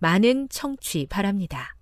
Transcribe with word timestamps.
많은 0.00 0.48
청취 0.48 1.06
바랍니다. 1.08 1.76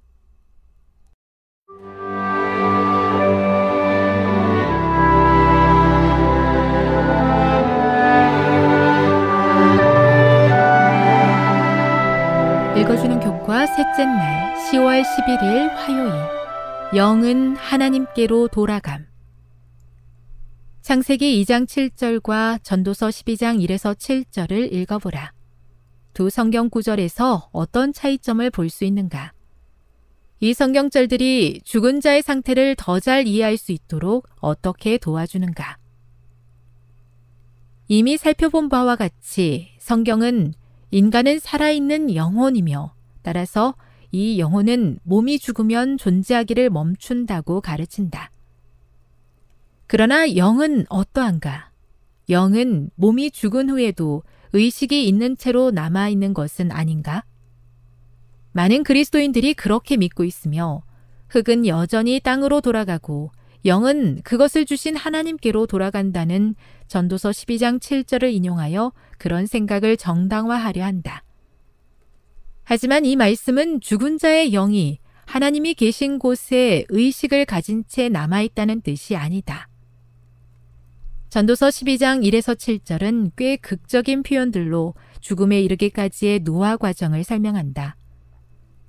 읽어주는 12.76 13.18
교과 13.20 13.66
셋째 13.66 14.04
날 14.04 14.54
10월 14.70 15.02
11일 15.02 15.68
화요일 15.74 16.12
영은 16.94 17.56
하나님께로 17.56 18.48
돌아감 18.48 19.06
창세기 20.82 21.44
2장 21.44 21.66
7절과 21.66 22.62
전도서 22.62 23.08
12장 23.08 23.60
1에서 23.60 23.94
7절을 23.94 24.72
읽어보라. 24.72 25.37
두 26.18 26.30
성경 26.30 26.68
구절에서 26.68 27.48
어떤 27.52 27.92
차이점을 27.92 28.50
볼 28.50 28.70
수 28.70 28.84
있는가? 28.84 29.32
이 30.40 30.52
성경절들이 30.52 31.60
죽은 31.62 32.00
자의 32.00 32.22
상태를 32.22 32.74
더 32.74 32.98
잘 32.98 33.28
이해할 33.28 33.56
수 33.56 33.70
있도록 33.70 34.26
어떻게 34.40 34.98
도와주는가? 34.98 35.78
이미 37.86 38.16
살펴본 38.16 38.68
바와 38.68 38.96
같이 38.96 39.68
성경은 39.78 40.54
인간은 40.90 41.38
살아있는 41.38 42.16
영혼이며 42.16 42.94
따라서 43.22 43.76
이 44.10 44.40
영혼은 44.40 44.98
몸이 45.04 45.38
죽으면 45.38 45.98
존재하기를 45.98 46.70
멈춘다고 46.70 47.60
가르친다. 47.60 48.32
그러나 49.86 50.34
영은 50.34 50.86
어떠한가? 50.88 51.70
영은 52.28 52.90
몸이 52.96 53.30
죽은 53.30 53.70
후에도 53.70 54.24
의식이 54.52 55.06
있는 55.06 55.36
채로 55.36 55.70
남아있는 55.70 56.34
것은 56.34 56.72
아닌가? 56.72 57.24
많은 58.52 58.82
그리스도인들이 58.82 59.54
그렇게 59.54 59.96
믿고 59.96 60.24
있으며 60.24 60.82
흙은 61.28 61.66
여전히 61.66 62.20
땅으로 62.20 62.60
돌아가고 62.60 63.30
영은 63.64 64.22
그것을 64.22 64.64
주신 64.64 64.96
하나님께로 64.96 65.66
돌아간다는 65.66 66.54
전도서 66.86 67.30
12장 67.30 67.80
7절을 67.80 68.32
인용하여 68.32 68.92
그런 69.18 69.46
생각을 69.46 69.96
정당화하려 69.96 70.84
한다. 70.84 71.22
하지만 72.64 73.04
이 73.04 73.16
말씀은 73.16 73.80
죽은 73.80 74.18
자의 74.18 74.50
영이 74.50 74.98
하나님이 75.26 75.74
계신 75.74 76.18
곳에 76.18 76.84
의식을 76.88 77.44
가진 77.44 77.84
채 77.86 78.08
남아있다는 78.08 78.80
뜻이 78.80 79.16
아니다. 79.16 79.68
전도서 81.30 81.68
12장 81.68 82.24
1에서 82.24 82.56
7절은 82.56 83.32
꽤 83.36 83.56
극적인 83.56 84.22
표현들로 84.22 84.94
죽음에 85.20 85.60
이르기까지의 85.60 86.40
노화 86.40 86.78
과정을 86.78 87.22
설명한다. 87.22 87.96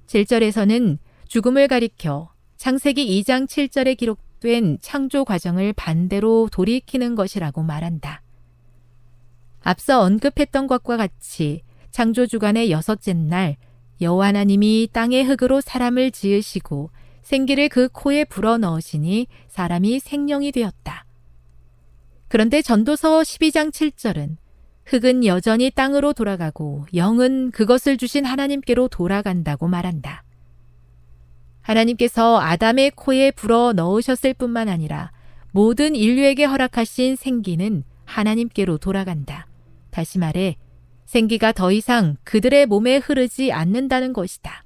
7절에서는 0.07 0.99
죽음을 1.27 1.67
가리켜 1.67 2.31
창세기 2.55 3.21
2장 3.21 3.45
7절에 3.45 3.97
기록된 3.97 4.77
창조 4.81 5.25
과정을 5.25 5.73
반대로 5.73 6.47
돌이키는 6.51 7.15
것이라고 7.15 7.61
말한다. 7.63 8.21
앞서 9.61 10.01
언급했던 10.01 10.67
것과 10.67 10.95
같이 10.95 11.61
창조 11.91 12.25
주간의 12.25 12.71
여섯째 12.71 13.13
날 13.13 13.57
여호와 13.99 14.27
하나님이 14.27 14.87
땅의 14.93 15.25
흙으로 15.25 15.59
사람을 15.59 16.11
지으시고 16.11 16.89
생기를 17.21 17.67
그 17.67 17.89
코에 17.91 18.23
불어 18.23 18.57
넣으시니 18.57 19.27
사람이 19.49 19.99
생명이 19.99 20.53
되었다. 20.53 21.05
그런데 22.29 22.61
전도서 22.61 23.21
12장 23.21 23.71
7절은 23.71 24.37
흙은 24.85 25.25
여전히 25.25 25.69
땅으로 25.69 26.13
돌아가고 26.13 26.85
영은 26.93 27.51
그것을 27.51 27.97
주신 27.97 28.25
하나님께로 28.25 28.87
돌아간다고 28.87 29.67
말한다. 29.67 30.23
하나님께서 31.61 32.39
아담의 32.39 32.91
코에 32.95 33.31
불어 33.31 33.73
넣으셨을 33.73 34.33
뿐만 34.33 34.69
아니라 34.69 35.11
모든 35.51 35.95
인류에게 35.95 36.45
허락하신 36.45 37.15
생기는 37.15 37.83
하나님께로 38.05 38.77
돌아간다. 38.77 39.47
다시 39.91 40.17
말해, 40.17 40.57
생기가 41.05 41.51
더 41.51 41.71
이상 41.71 42.17
그들의 42.23 42.67
몸에 42.67 42.97
흐르지 42.97 43.51
않는다는 43.51 44.13
것이다. 44.13 44.63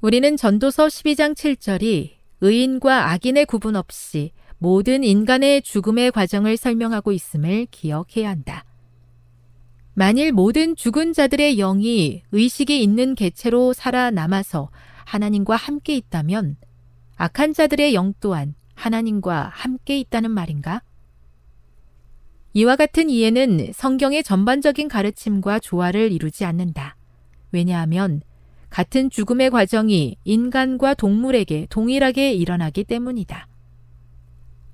우리는 0.00 0.36
전도서 0.36 0.86
12장 0.86 1.34
7절이 1.34 2.12
의인과 2.40 3.10
악인의 3.10 3.46
구분 3.46 3.76
없이 3.76 4.32
모든 4.62 5.02
인간의 5.02 5.62
죽음의 5.62 6.12
과정을 6.12 6.56
설명하고 6.56 7.10
있음을 7.10 7.66
기억해야 7.72 8.30
한다. 8.30 8.64
만일 9.92 10.30
모든 10.30 10.76
죽은 10.76 11.14
자들의 11.14 11.56
영이 11.56 12.22
의식이 12.30 12.80
있는 12.80 13.16
개체로 13.16 13.72
살아남아서 13.72 14.70
하나님과 15.04 15.56
함께 15.56 15.96
있다면 15.96 16.58
악한 17.16 17.54
자들의 17.54 17.92
영 17.94 18.14
또한 18.20 18.54
하나님과 18.74 19.50
함께 19.52 19.98
있다는 19.98 20.30
말인가? 20.30 20.80
이와 22.52 22.76
같은 22.76 23.10
이해는 23.10 23.72
성경의 23.74 24.22
전반적인 24.22 24.86
가르침과 24.86 25.58
조화를 25.58 26.12
이루지 26.12 26.44
않는다. 26.44 26.94
왜냐하면 27.50 28.22
같은 28.70 29.10
죽음의 29.10 29.50
과정이 29.50 30.18
인간과 30.22 30.94
동물에게 30.94 31.66
동일하게 31.68 32.34
일어나기 32.34 32.84
때문이다. 32.84 33.48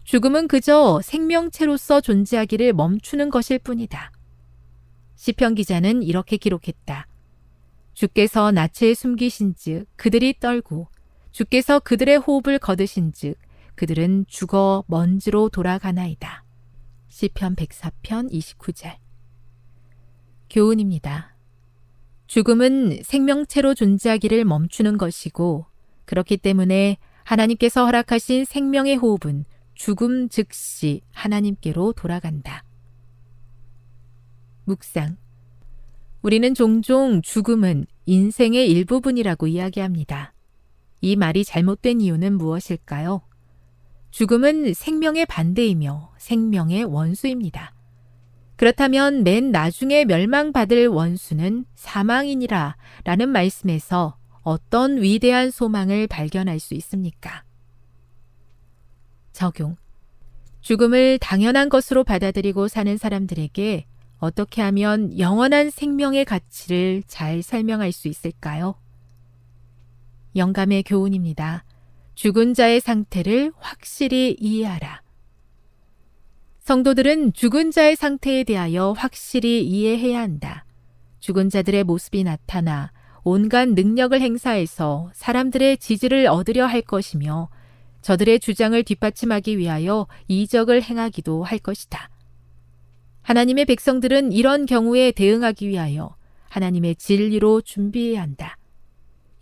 죽음은 0.08 0.49
그저 0.49 1.02
생명체로서 1.02 2.00
존재하기를 2.00 2.72
멈추는 2.72 3.28
것일 3.28 3.58
뿐이다. 3.58 4.10
시편 5.16 5.55
기자는 5.55 6.02
이렇게 6.02 6.38
기록했다. 6.38 7.06
주께서 7.93 8.50
낯을 8.50 8.94
숨기신즉 8.94 9.87
그들이 9.96 10.40
떨고 10.40 10.88
주께서 11.31 11.78
그들의 11.78 12.16
호흡을 12.16 12.58
거두신즉 12.58 13.37
그들은 13.75 14.25
죽어 14.28 14.82
먼지로 14.87 15.50
돌아가나이다. 15.50 16.43
시편 17.08 17.56
104편 17.56 18.32
29절. 18.32 18.96
교훈입니다. 20.49 21.37
죽음은 22.28 23.02
생명체로 23.02 23.75
존재하기를 23.75 24.46
멈추는 24.46 24.96
것이고 24.96 25.66
그렇기 26.06 26.38
때문에 26.38 26.96
하나님께서 27.25 27.84
허락하신 27.84 28.46
생명의 28.46 28.96
호흡은 28.96 29.44
죽음 29.79 30.29
즉시 30.29 31.03
하나님께로 31.13 31.93
돌아간다. 31.93 32.65
묵상. 34.65 35.17
우리는 36.21 36.53
종종 36.53 37.23
죽음은 37.23 37.87
인생의 38.05 38.69
일부분이라고 38.73 39.47
이야기합니다. 39.47 40.35
이 41.01 41.15
말이 41.15 41.45
잘못된 41.45 42.01
이유는 42.01 42.39
무엇일까요? 42.39 43.23
죽음은 44.11 44.75
생명의 44.75 45.27
반대이며 45.27 46.13
생명의 46.19 46.83
원수입니다. 46.83 47.73
그렇다면 48.57 49.23
맨 49.23 49.53
나중에 49.53 50.05
멸망받을 50.05 50.89
원수는 50.89 51.67
사망이니라 51.77 52.77
라는 53.05 53.29
말씀에서 53.29 54.19
어떤 54.43 55.01
위대한 55.01 55.53
소망을 55.53 56.09
발견할 56.09 56.59
수 56.59 56.75
있습니까? 56.75 57.45
적용. 59.38 59.76
죽음을 60.62 61.20
당연한 61.20 61.69
것으로 61.69 62.02
받아들이고 62.02 62.67
사는 62.67 62.96
사람들에게 62.96 63.87
어떻게 64.19 64.62
하면 64.62 65.17
영원한 65.17 65.70
생명의 65.70 66.25
가치를 66.25 67.05
잘 67.06 67.40
설명할 67.44 67.93
수 67.93 68.08
있을까요? 68.08 68.75
영감의 70.35 70.82
교훈입니다. 70.82 71.64
죽은 72.17 72.55
자의 72.55 72.81
상태를 72.81 73.52
확실히 73.58 74.37
이해하라. 74.40 75.02
성도들은 76.58 77.32
죽은 77.32 77.70
자의 77.70 77.94
상태에 77.94 78.43
대하여 78.43 78.93
확실히 78.99 79.64
이해해야 79.64 80.20
한다. 80.20 80.64
죽은 81.20 81.49
자들의 81.49 81.84
모습이 81.84 82.25
나타나 82.25 82.91
온갖 83.23 83.69
능력을 83.69 84.20
행사해서 84.20 85.11
사람들의 85.14 85.79
지지를 85.79 86.26
얻으려 86.26 86.67
할 86.67 86.82
것이며 86.82 87.50
저들의 88.03 88.41
주장을 88.41 88.81
뒷받침하기 88.83 89.59
위하여 89.59 90.06
이적을 90.29 90.83
행하기도 90.83 91.43
할 91.45 91.59
것이다. 91.59 92.11
하나님의 93.23 93.67
백성들은 93.67 94.33
이런 94.33 94.67
경우에 94.67 95.12
대응하기 95.12 95.69
위하여 95.69 96.17
하나님의 96.49 96.97
진리로 96.97 97.61
준비해야 97.61 98.23
한다. 98.23 98.56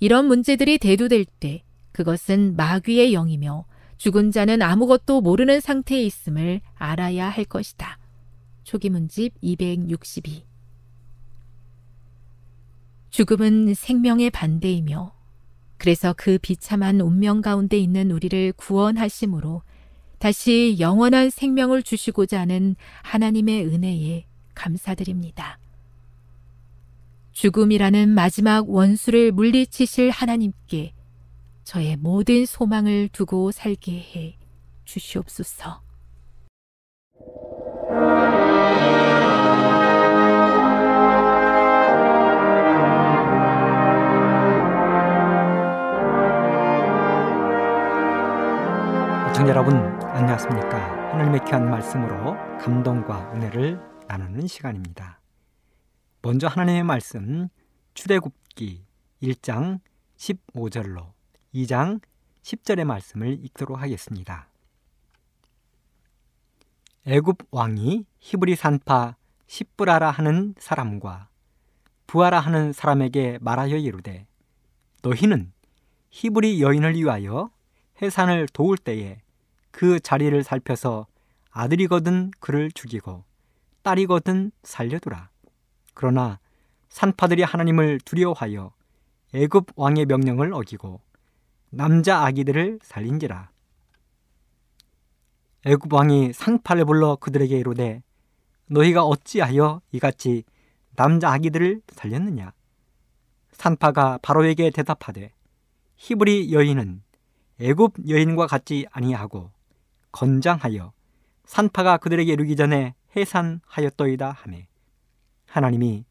이런 0.01 0.27
문제들이 0.27 0.79
대두될 0.79 1.25
때 1.25 1.63
그것은 1.93 2.57
마귀의 2.57 3.13
영이며 3.13 3.65
죽은 3.97 4.31
자는 4.31 4.61
아무것도 4.61 5.21
모르는 5.21 5.61
상태에 5.61 6.03
있음을 6.03 6.61
알아야 6.75 7.29
할 7.29 7.45
것이다. 7.45 7.99
초기문집 8.65 9.35
262 9.41 10.45
죽음은 13.11 13.73
생명의 13.73 14.29
반대이며 14.31 15.16
그래서 15.79 16.15
그 16.17 16.39
비참한 16.39 17.01
운명 17.01 17.41
가운데 17.41 17.79
있는 17.79 18.11
우리를 18.11 18.53
구원하심으로 18.53 19.63
다시 20.19 20.77
영원한 20.81 21.31
생명을 21.31 21.83
주시고자 21.83 22.41
하는 22.41 22.77
하나님의 23.03 23.67
은혜에 23.67 24.27
감사드립니다. 24.55 25.59
죽음이라는 27.33 28.09
마지막 28.09 28.71
원수를 28.71 29.31
물리치실 29.33 30.11
하나님께 30.11 30.95
저의 31.65 31.97
모든 31.97 32.47
소망을 32.47 33.09
두고 33.13 33.53
살게 33.53 33.93
해 33.93 34.39
주시옵소서. 34.87 35.86
청자 49.37 49.51
여러분 49.51 49.77
안녕하십니까 49.77 51.13
하나님의 51.13 51.45
귀한 51.45 51.69
말씀으로 51.69 52.37
감동과 52.59 53.35
은혜를 53.35 53.79
나누는 54.09 54.47
시간입니다 54.47 55.21
먼저 56.23 56.47
하나님의 56.47 56.85
말씀 56.85 57.49
출애굽기 57.93 58.87
1장 59.23 59.81
15절로 60.17 61.13
2장 61.55 62.01
10절의 62.45 62.85
말씀을 62.85 63.45
읽도록 63.45 63.79
하겠습니다. 63.79 64.49
애굽 67.07 67.37
왕이 67.51 68.07
히브리 68.21 68.57
산파 68.57 69.17
십브라라 69.49 70.13
하는 70.13 70.55
사람과 70.59 71.29
부하라 72.07 72.41
하는 72.41 72.73
사람에게 72.73 73.37
말하여 73.43 73.77
이르되 73.77 74.27
너희는 75.03 75.53
히브리 76.09 76.63
여인을 76.63 76.95
위하여 76.95 77.51
해산을 78.01 78.49
도울 78.55 78.79
때에 78.79 79.21
그 79.77 80.01
자리를 80.01 80.43
살펴서 80.43 81.07
아들이거든 81.51 82.31
그를 82.41 82.73
죽이고 82.73 83.25
딸이거든 83.83 84.51
살려두라. 84.63 85.29
그러나 85.93 86.41
산파들이 86.89 87.43
하나님을 87.43 88.01
두려워하여 88.01 88.73
애굽 89.35 89.67
왕의 89.77 90.07
명령을 90.07 90.55
어기고 90.55 91.03
남자 91.69 92.25
아기들을 92.25 92.79
살린지라. 92.83 93.51
애굽 95.67 95.93
왕이 95.93 96.33
상파를 96.33 96.87
불러 96.87 97.17
그들에게 97.17 97.59
이르되 97.59 98.03
너희가 98.71 99.05
어찌하여 99.05 99.83
이같이 99.93 100.45
남자 100.95 101.31
아기들을 101.33 101.83
살렸느냐? 101.89 102.55
산파가 103.53 104.21
바로에게 104.23 104.71
대답하되 104.71 105.35
히브리 105.97 106.55
여인은 106.55 107.03
애굽 107.61 108.09
여인과 108.09 108.47
같지 108.47 108.87
아니하고 108.91 109.55
건장하여 110.17 110.95
산파가 111.45 111.99
그들에게 111.99 112.33
이르기 112.33 112.57
전에 112.57 112.95
해산하였더이다 113.15 114.31
하매 114.31 114.67
하나님이 115.47 116.07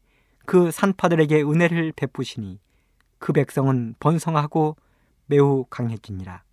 그 0.46 0.70
산파들에게 0.70 1.42
은혜를 1.42 1.92
베푸시니 1.96 2.60
그 3.18 3.32
백성은 3.32 3.96
번성하고 3.98 4.76
매우 5.26 5.64
강해지니라. 5.68 6.44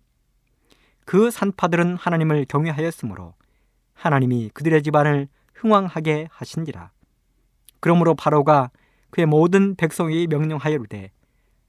그 1.04 1.30
산파들은 1.30 1.94
하나님을 1.94 2.46
경외하였으므로 2.46 3.34
하나님이 3.92 4.50
그들의 4.52 4.82
집안을 4.82 5.28
흥왕하게 5.54 6.26
하신지라. 6.32 6.90
그러므로 7.78 8.16
바로가 8.16 8.70
그의 9.10 9.26
모든 9.26 9.76
백성이 9.76 10.26
명령하여르되 10.26 11.12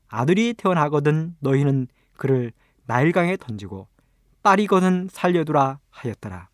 아들이 0.08 0.56
태어나거든 0.56 1.36
너희는 1.42 1.90
그를 2.18 2.54
나일강에 2.88 3.38
던지고 3.38 3.88
딸이거든 4.46 5.10
살려두라 5.12 5.80
하였더라. 5.90 6.50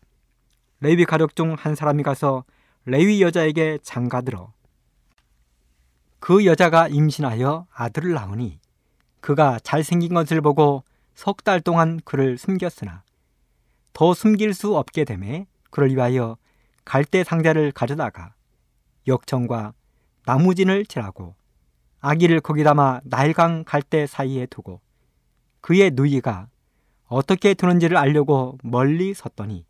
레위 0.80 1.04
가족 1.04 1.36
중 1.36 1.54
한 1.54 1.74
사람이 1.74 2.02
가서 2.02 2.44
레위 2.86 3.20
여자에게 3.20 3.80
장가들어 3.82 4.50
그 6.18 6.46
여자가 6.46 6.88
임신하여 6.88 7.66
아들을 7.70 8.14
낳으니 8.14 8.58
그가 9.20 9.58
잘생긴 9.62 10.14
것을 10.14 10.40
보고 10.40 10.84
석 11.14 11.44
달 11.44 11.60
동안 11.60 12.00
그를 12.06 12.38
숨겼으나 12.38 13.02
더 13.92 14.14
숨길 14.14 14.54
수 14.54 14.74
없게 14.74 15.04
되매 15.04 15.46
그를 15.70 15.90
위하여 15.90 16.38
갈대 16.86 17.22
상자를 17.22 17.72
가져다가 17.72 18.32
역청과 19.06 19.74
나무진을 20.24 20.86
칠하고 20.86 21.34
아기를 22.00 22.40
거기 22.40 22.64
담아 22.64 23.02
나일강 23.04 23.64
갈대 23.64 24.06
사이에 24.06 24.46
두고 24.46 24.80
그의 25.60 25.90
누이가 25.92 26.48
어떻게 27.12 27.54
두는지를 27.54 27.96
알려고 27.96 28.58
멀리 28.62 29.12
섰더니 29.12 29.66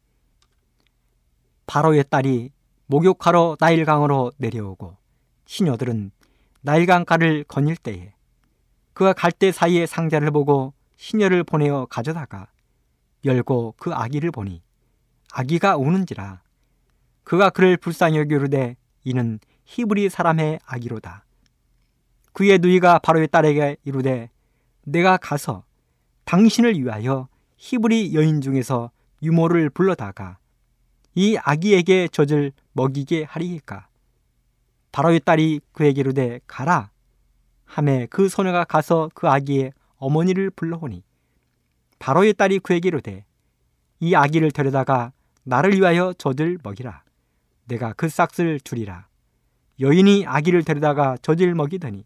바로의 1.66 2.04
딸이 2.08 2.50
목욕하러 2.86 3.56
나일강으로 3.58 4.32
내려오고 4.36 4.96
시녀들은 5.46 6.12
나일강가를 6.60 7.44
거닐 7.44 7.76
때에 7.76 8.14
그가 8.92 9.12
갈대 9.12 9.50
사이의 9.50 9.86
상자를 9.86 10.30
보고 10.30 10.72
시녀를 10.96 11.42
보내어 11.42 11.86
가져다가 11.86 12.46
열고 13.24 13.74
그 13.76 13.92
아기를 13.92 14.30
보니 14.30 14.62
아기가 15.32 15.76
우는지라 15.76 16.42
그가 17.24 17.50
그를 17.50 17.76
불쌍히 17.76 18.18
여기르되 18.18 18.76
이는 19.04 19.40
히브리 19.64 20.10
사람의 20.10 20.60
아기로다. 20.64 21.24
그의 22.32 22.58
누이가 22.58 22.98
바로의 22.98 23.28
딸에게 23.28 23.76
이르되 23.84 24.30
내가 24.84 25.16
가서 25.16 25.64
당신을 26.24 26.78
위하여 26.78 27.28
히브리 27.62 28.12
여인 28.14 28.40
중에서 28.40 28.90
유모를 29.22 29.70
불러다가 29.70 30.36
이 31.14 31.36
아기에게 31.40 32.08
젖을 32.08 32.50
먹이게 32.72 33.22
하리이까 33.22 33.86
바로의 34.90 35.20
딸이 35.20 35.60
그에게 35.70 36.00
이르되 36.00 36.40
가라 36.48 36.90
함에 37.64 38.06
그 38.10 38.28
소녀가 38.28 38.64
가서 38.64 39.10
그 39.14 39.28
아기의 39.28 39.72
어머니를 39.98 40.50
불러오니 40.50 41.04
바로의 42.00 42.34
딸이 42.34 42.58
그에게 42.58 42.88
이르되 42.88 43.24
이 44.00 44.16
아기를 44.16 44.50
데려다가 44.50 45.12
나를 45.44 45.74
위하여 45.74 46.12
젖을 46.18 46.58
먹이라. 46.64 47.04
내가 47.66 47.92
그 47.92 48.08
싹을 48.08 48.58
주리라. 48.58 49.06
여인이 49.78 50.26
아기를 50.26 50.64
데려다가 50.64 51.16
젖을 51.22 51.54
먹이더니 51.54 52.04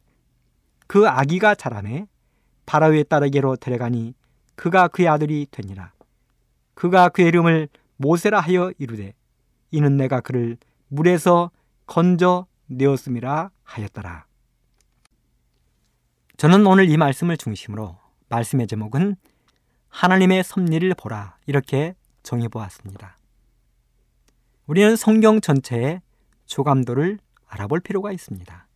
그 0.86 1.08
아기가 1.08 1.54
자라매 1.54 2.06
바라의 2.66 3.04
딸에게로 3.04 3.56
데려가니 3.56 4.14
그가 4.56 4.88
그의 4.88 5.08
아들이 5.08 5.46
되니라. 5.50 5.92
그가 6.74 7.08
그의 7.08 7.28
이름을 7.28 7.68
모세라 7.96 8.40
하여 8.40 8.72
이르되 8.78 9.14
이는 9.70 9.96
내가 9.96 10.20
그를 10.20 10.56
물에서 10.88 11.50
건져 11.86 12.46
내었음이라 12.66 13.50
하였더라. 13.62 14.26
저는 16.36 16.66
오늘 16.66 16.90
이 16.90 16.96
말씀을 16.96 17.36
중심으로 17.36 17.96
말씀의 18.28 18.66
제목은 18.66 19.16
하나님의 19.88 20.44
섭리를 20.44 20.92
보라 20.94 21.38
이렇게 21.46 21.94
정해 22.22 22.48
보았습니다. 22.48 23.16
우리는 24.66 24.96
성경 24.96 25.40
전체의 25.40 26.02
조감도를 26.46 27.18
알아볼 27.46 27.80
필요가 27.80 28.12
있습니다. 28.12 28.66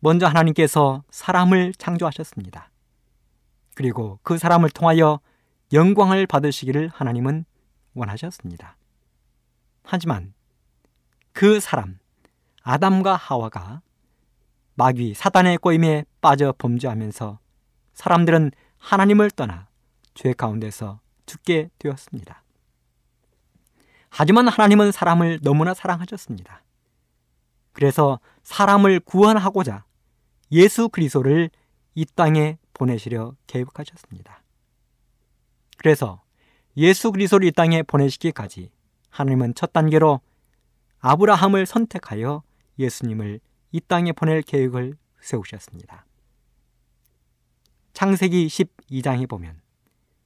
먼저 0.00 0.26
하나님께서 0.26 1.02
사람을 1.10 1.72
창조하셨습니다. 1.74 2.70
그리고 3.78 4.18
그 4.24 4.38
사람을 4.38 4.70
통하여 4.70 5.20
영광을 5.72 6.26
받으시기를 6.26 6.90
하나님은 6.92 7.44
원하셨습니다. 7.94 8.76
하지만 9.84 10.34
그 11.32 11.60
사람, 11.60 12.00
아담과 12.64 13.14
하와가 13.14 13.80
마귀 14.74 15.14
사단의 15.14 15.58
꼬임에 15.58 16.06
빠져 16.20 16.52
범죄하면서 16.58 17.38
사람들은 17.94 18.50
하나님을 18.78 19.30
떠나 19.30 19.68
죄 20.12 20.32
가운데서 20.32 20.98
죽게 21.26 21.70
되었습니다. 21.78 22.42
하지만 24.08 24.48
하나님은 24.48 24.90
사람을 24.90 25.38
너무나 25.40 25.72
사랑하셨습니다. 25.72 26.64
그래서 27.72 28.18
사람을 28.42 28.98
구원하고자 28.98 29.84
예수 30.50 30.88
그리스도를 30.88 31.50
이 31.94 32.04
땅에 32.16 32.58
보내시려 32.78 33.34
계획하셨습니다. 33.46 34.42
그래서 35.76 36.22
예수 36.76 37.12
그리스도를 37.12 37.48
이 37.48 37.52
땅에 37.52 37.82
보내시기까지 37.82 38.70
하나님은 39.10 39.54
첫 39.54 39.72
단계로 39.72 40.20
아브라함을 41.00 41.66
선택하여 41.66 42.42
예수님을 42.78 43.40
이 43.72 43.80
땅에 43.80 44.12
보낼 44.12 44.42
계획을 44.42 44.96
세우셨습니다. 45.20 46.06
창세기 47.92 48.46
12장에 48.46 49.28
보면 49.28 49.60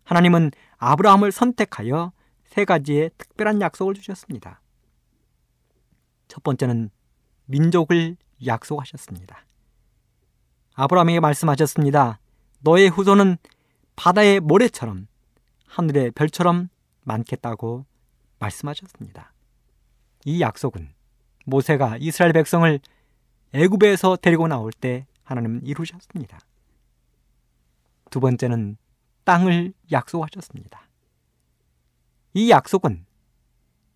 하나님은 0.04 0.50
아브라함을 0.76 1.32
선택하여 1.32 2.12
세 2.44 2.64
가지의 2.64 3.10
특별한 3.16 3.60
약속을 3.62 3.94
주셨습니다. 3.94 4.60
첫 6.28 6.42
번째는 6.42 6.90
민족을 7.46 8.16
약속하셨습니다. 8.44 9.46
아브라함에게 10.74 11.20
말씀하셨습니다. 11.20 12.18
너의 12.62 12.88
후손은 12.88 13.36
바다의 13.96 14.40
모래처럼 14.40 15.06
하늘의 15.66 16.12
별처럼 16.12 16.68
많겠다고 17.02 17.84
말씀하셨습니다. 18.38 19.32
이 20.24 20.40
약속은 20.40 20.92
모세가 21.44 21.98
이스라엘 21.98 22.32
백성을 22.32 22.78
애굽에서 23.52 24.16
데리고 24.16 24.46
나올 24.48 24.72
때 24.72 25.06
하나님은 25.24 25.66
이루셨습니다. 25.66 26.38
두 28.10 28.20
번째는 28.20 28.76
땅을 29.24 29.72
약속하셨습니다. 29.90 30.88
이 32.34 32.50
약속은 32.50 33.04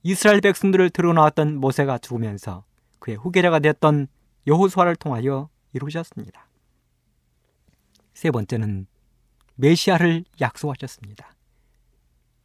이스라엘 0.02 0.40
백성들을 0.40 0.90
들어 0.90 1.12
나왔던 1.12 1.56
모세가 1.56 1.98
죽으면서 1.98 2.64
그의 2.98 3.16
후계자가 3.16 3.58
되었던 3.58 4.08
여호수아를 4.46 4.96
통하여 4.96 5.48
이루셨습니다. 5.72 6.45
세 8.16 8.30
번째는 8.30 8.86
메시아를 9.56 10.24
약속하셨습니다. 10.40 11.34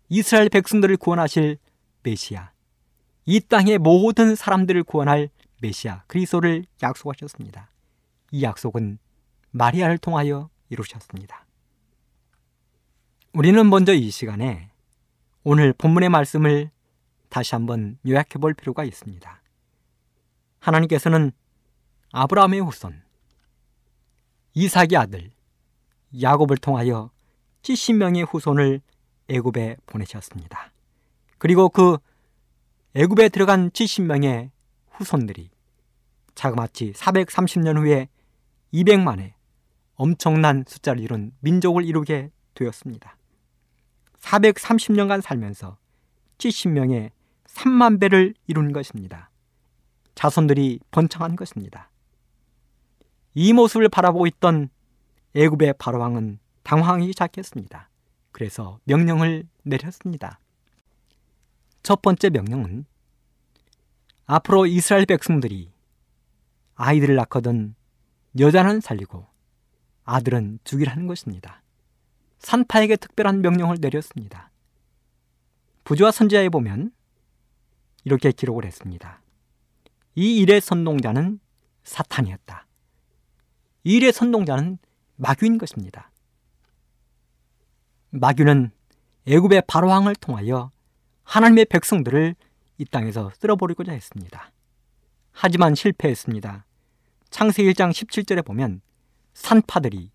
이스라엘 0.10 0.50
백성들을 0.50 0.98
구원하실 0.98 1.60
메시아, 2.04 2.52
이 3.26 3.40
땅의 3.40 3.78
모든 3.78 4.36
사람들을 4.36 4.84
구원할 4.84 5.30
메시아 5.62 6.04
그리스도를 6.08 6.66
약속하셨습니다. 6.84 7.70
이 8.32 8.44
약속은 8.44 9.00
마리아를 9.52 9.98
통하여 9.98 10.50
이루셨습니다. 10.68 11.46
우리는 13.32 13.70
먼저 13.70 13.94
이 13.94 14.12
시간에 14.12 14.72
오늘 15.46 15.72
본문의 15.72 16.10
말씀을 16.10 16.70
다시 17.30 17.56
한번 17.56 17.98
요약해 18.06 18.40
볼 18.40 18.54
필요가 18.54 18.84
있습니다. 18.84 19.42
하나님께서는 20.60 21.32
아브라함의 22.12 22.60
후손, 22.60 23.02
이삭의 24.54 24.98
아들, 24.98 25.32
야곱을 26.20 26.58
통하여 26.58 27.12
70명의 27.62 28.28
후손을 28.28 28.82
애굽에 29.28 29.78
보내셨습니다. 29.86 30.72
그리고 31.38 31.70
그 31.70 31.98
애굽에 32.96 33.30
들어간 33.30 33.70
70명의 33.72 34.50
후손들이 34.92 35.50
자그마치 36.36 36.94
430년 36.94 37.78
후에 37.78 38.10
200만의 38.74 39.34
엄청난 39.96 40.64
숫자를 40.68 41.02
이룬 41.02 41.32
민족을 41.40 41.86
이루게 41.86 42.32
되었습니다. 42.56 43.18
430년간 44.20 45.22
살면서 45.22 45.78
70명의 46.38 47.12
3만 47.46 48.00
배를 48.00 48.34
이룬 48.48 48.72
것입니다. 48.72 49.30
자손들이 50.16 50.80
번창한 50.92 51.36
것입니다. 51.36 51.90
이 53.34 53.54
모습을 53.54 53.90
바라보고 53.90 54.28
있던 54.28 54.70
애굽의 55.36 55.76
바로왕은 55.78 56.40
당황하기 56.64 57.08
시작했습니다. 57.08 57.90
그래서 58.32 58.80
명령을 58.86 59.48
내렸습니다. 59.64 60.40
첫 61.84 62.02
번째 62.02 62.30
명령은 62.30 62.86
앞으로 64.26 64.66
이스라엘 64.66 65.06
백성들이 65.06 65.72
아이들을 66.76 67.16
낳거든 67.16 67.76
여자는 68.40 68.80
살리고 68.82 69.28
아들은 70.04 70.60
죽이라는 70.64 71.08
것입니다. 71.08 71.62
산파에게 72.40 72.96
특별한 72.96 73.42
명령을 73.42 73.78
내렸습니다. 73.80 74.52
부조와 75.84 76.12
선지자에 76.12 76.50
보면 76.50 76.92
이렇게 78.04 78.32
기록을 78.32 78.66
했습니다. 78.66 79.22
이 80.16 80.38
일의 80.38 80.62
선동자는 80.62 81.40
사탄이었다. 81.84 82.66
이 83.84 83.96
일의 83.98 84.12
선동자는 84.12 84.78
마귀인 85.22 85.60
것입니다. 85.60 86.10
마귀는 88.10 88.72
애굽의 89.28 89.64
바로왕을 89.68 90.16
통하여 90.16 90.72
하나님의 91.24 91.66
백성들을 91.66 92.36
이 92.80 92.86
땅에서 92.86 93.32
쓸어버리고자 93.38 93.92
했습니다. 93.92 94.52
하지만 95.32 95.76
실패했습니다. 95.76 96.66
창세기 97.30 97.72
1장 97.72 97.92
17절에 97.92 98.44
보면 98.44 98.82
산파들이 99.36 100.10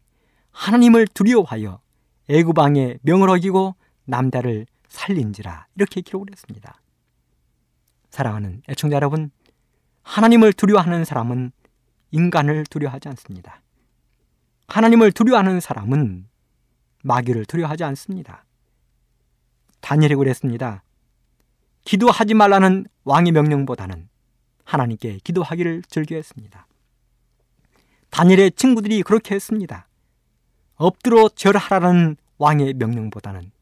하나님을 0.51 1.07
두려워하여 1.07 1.81
애굽 2.29 2.59
왕의 2.59 2.99
명을 3.03 3.31
어기고 3.31 3.77
남자를 4.07 4.67
살린지라 4.89 5.69
이렇게 5.77 6.01
기록을 6.01 6.33
했습니다. 6.33 6.83
사랑하는 8.11 8.63
애청자 8.69 8.97
여러분, 8.97 9.31
하나님을 10.03 10.53
두려워하는 10.53 11.05
사람은 11.05 11.53
인간을 12.11 12.65
두려워하지 12.65 13.09
않습니다. 13.11 13.63
하나님을 14.69 15.13
두려워하는 15.13 15.61
사람은 15.61 16.29
마귀를 17.03 17.45
두려워하지 17.47 17.85
않습니다. 17.85 18.45
다니엘이 19.81 20.17
그랬습니다. 20.17 20.83
기도하지 21.85 22.35
말라는 22.35 22.87
왕의 23.05 23.33
명령보다는 23.33 24.09
하나님께 24.65 25.21
기도하기를 25.23 25.83
즐겨했습니다. 25.83 26.67
다니엘의 28.11 28.53
친구들이 28.53 29.03
그렇게 29.03 29.37
했습니다. 29.37 29.87
엎드려 30.75 31.29
절하라는 31.29 32.17
왕의 32.39 32.75
명령보다는 32.75 33.53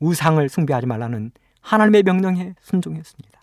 우상을 0.00 0.48
숭배하지 0.48 0.86
말라는 0.86 1.32
하나님의 1.60 2.02
명령에 2.02 2.54
순종했습니다. 2.62 3.40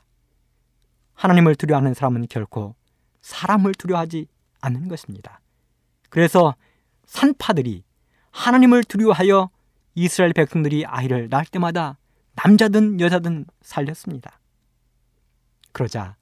하나님을 1.13 1.56
두려워하는 1.56 1.94
사람은 1.94 2.25
결코 2.30 2.75
사람을 3.22 3.75
두려워하지 3.75 4.27
않는 4.62 4.88
것입니다. 4.88 5.39
그래서 6.10 6.56
산파들이 7.07 7.83
하나님을 8.31 8.83
두려워하여 8.83 9.49
이스라엘 9.95 10.33
백성들이 10.33 10.85
아이를 10.85 11.27
낳을 11.29 11.45
때마다 11.45 11.97
남자든 12.35 12.99
여자든 12.99 13.45
살렸습니다. 13.61 14.39
그러자 15.71 16.15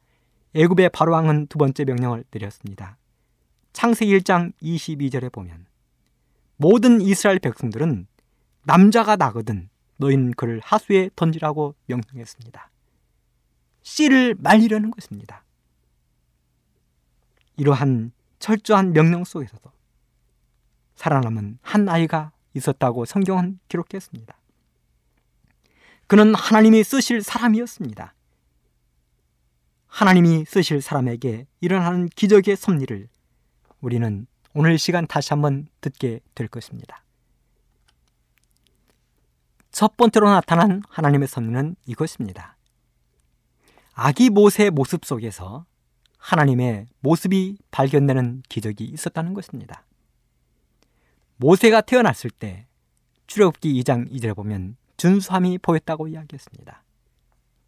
애굽의 0.54 0.92
바로왕은 0.92 1.48
두 1.48 1.58
번째 1.58 1.84
명령을 1.84 2.24
내렸습니다. 2.32 2.98
창세기 3.74 4.18
1장 4.20 4.54
22절에 4.62 5.32
보면 5.32 5.66
모든 6.56 7.02
이스라엘 7.02 7.40
백성들은 7.40 8.08
남자가 8.64 9.18
나거든 9.18 9.70
너희는 9.98 10.32
그를 10.32 10.62
하수에 10.64 11.10
던지라고 11.16 11.76
명령했습니다. 11.88 12.72
씨를 13.82 14.36
말리려는 14.40 14.92
것입니다. 14.92 15.44
이러한 17.58 18.12
철저한 18.40 18.94
명령 18.94 19.24
속에서도 19.24 19.75
살아남은 20.96 21.60
한 21.62 21.90
아이가 21.90 22.32
있었다고 22.54 23.06
성경은 23.06 23.60
기록했습니다. 23.68 24.36
그는 26.08 26.36
하나님이 26.36 26.84
쓰실 26.84 27.22
사람이었습니다. 27.22 28.14
하나님이 29.88 30.46
쓰실 30.46 30.82
사람에게 30.82 31.48
일어나는 31.62 32.10
기적의 32.10 32.56
섭리를 32.56 33.08
우리는 33.82 34.28
오늘 34.54 34.78
시간 34.78 35.08
다시 35.08 35.30
한번 35.32 35.68
듣게 35.82 36.20
될 36.34 36.48
것입니다. 36.48 37.04
첫 39.72 39.98
번째로 39.98 40.30
나타난 40.30 40.82
하나님의 40.90 41.28
섭리는 41.28 41.76
이것입니다. 41.86 42.56
아기 43.94 44.30
모세의 44.30 44.72
모습 44.72 45.06
속에서 45.06 45.66
하나님의 46.18 46.88
모습이 47.02 47.58
발견되는 47.72 48.44
기적이 48.50 48.86
있었다는 48.86 49.34
것입니다. 49.34 49.86
모세가 51.38 51.82
태어났을 51.82 52.30
때 52.30 52.68
출애굽기 53.28 53.82
2장 53.82 54.12
2절에 54.12 54.36
보면 54.36 54.78
준수함이 54.98 55.58
보였다고 55.60 56.08
이야기했습니다. 56.08 56.84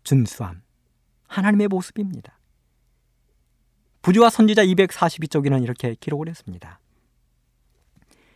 준수함, 0.03 0.61
하나님의 1.27 1.67
모습입니다. 1.67 2.39
부조와 4.01 4.29
선지자 4.29 4.63
242쪽에는 4.63 5.63
이렇게 5.63 5.95
기록을 5.95 6.29
했습니다. 6.29 6.79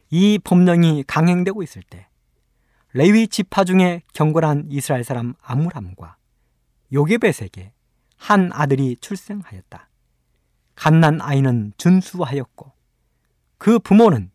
이 0.09 0.37
법령이 0.43 1.05
강행되고 1.07 1.63
있을 1.63 1.81
때 1.83 2.09
레위 2.93 3.29
지파 3.29 3.63
중에 3.63 4.01
경건한 4.13 4.67
이스라엘 4.69 5.05
사람 5.05 5.33
아므람과 5.41 6.17
요게벳에게 6.91 7.71
한 8.17 8.51
아들이 8.51 8.97
출생하였다. 8.99 9.89
갓난 10.75 11.21
아이는 11.21 11.73
준수하였고 11.77 12.71
그 13.57 13.79
부모는 13.79 14.31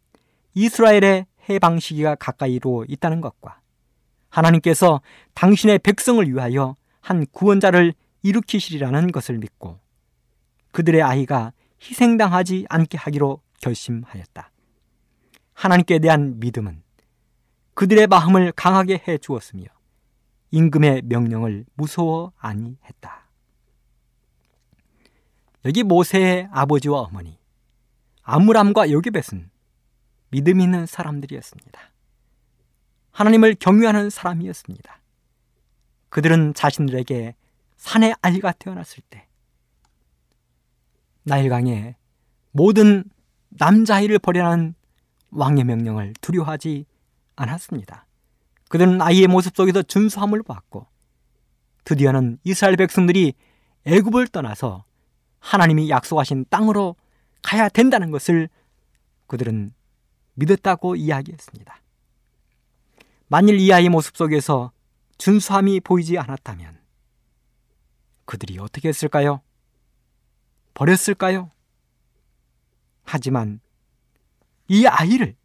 이스라엘의 0.57 1.27
해방 1.49 1.79
시기가 1.79 2.15
가까이로 2.15 2.87
있다는 2.89 3.21
것과 3.21 3.61
하나님께서 4.31 5.03
당신의 5.35 5.79
백성을 5.81 6.27
위하여 6.27 6.77
한 7.01 7.27
구원자를 7.27 7.93
일으키시리라는 8.23 9.13
것을 9.13 9.39
믿고 9.39 9.79
그들의 10.73 11.03
아이가 11.03 11.53
희생당하지 11.81 12.67
않게 12.69 12.97
하기로 12.99 13.43
결심하였다. 13.61 14.51
하나님께 15.53 15.99
대한 15.99 16.41
믿음은 16.41 16.83
그들의 17.75 18.07
마음을 18.07 18.53
강하게 18.53 19.03
해 19.07 19.19
주었으며 19.19 19.65
임금의 20.51 21.03
명령을 21.05 21.67
무서워 21.75 22.33
아니했다. 22.39 23.29
여기 25.67 25.83
모세의 25.83 26.49
아버지와 26.51 27.01
어머니 27.01 27.39
아므람과 28.23 28.91
요게벳은 28.91 29.51
믿음 30.31 30.61
있는 30.61 30.87
사람들이었습니다. 30.87 31.81
하나님을 33.13 33.57
경유하는 33.59 34.11
사람이었습니다. 34.11 35.01
그들은 36.09 36.55
자신들에게 36.55 37.35
산의 37.77 38.15
아이가 38.23 38.53
태어났을 38.53 39.03
때 39.09 39.27
나일강에 41.23 41.97
모든 42.53 43.05
남자아이를 43.51 44.19
버리라는 44.19 44.75
왕의 45.31 45.65
명령을 45.65 46.15
두려워하지 46.21 46.87
않았습니다. 47.37 48.07
그들은 48.69 49.01
아이의 49.01 49.27
모습 49.27 49.57
속에서 49.57 49.83
준수함을 49.83 50.43
보았고 50.43 50.87
드디어는 51.85 52.39
이스라엘 52.45 52.77
백성들이 52.77 53.35
애굽을 53.87 54.29
떠나서 54.29 54.85
하나님이 55.39 55.91
약속하신 55.91 56.47
땅으로 56.51 56.97
가야 57.43 57.69
된다는 57.69 58.11
것을 58.11 58.49
그들은 59.27 59.73
믿었다고 60.37 60.97
이야기했습니다. 60.97 61.83
만일 63.29 63.59
이 63.59 63.73
아이의 63.73 63.89
모습 63.89 64.17
속에서 64.17 64.73
준수함이 65.19 65.81
보이지 65.81 66.19
않았다면 66.19 66.79
그들이 68.25 68.59
어떻게 68.59 68.89
했을까요? 68.89 69.41
버렸을까요? 70.75 71.51
하지만 73.05 73.61
이 74.69 74.87
아이를 74.87 75.37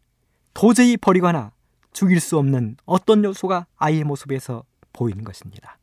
도저히 0.54 0.96
버리거나 0.96 1.52
죽일 1.92 2.20
수 2.20 2.38
없는 2.38 2.76
어떤 2.84 3.24
요소가 3.24 3.66
아이의 3.76 4.04
모습에서 4.04 4.64
보이는 4.92 5.24
것입니다. 5.24 5.78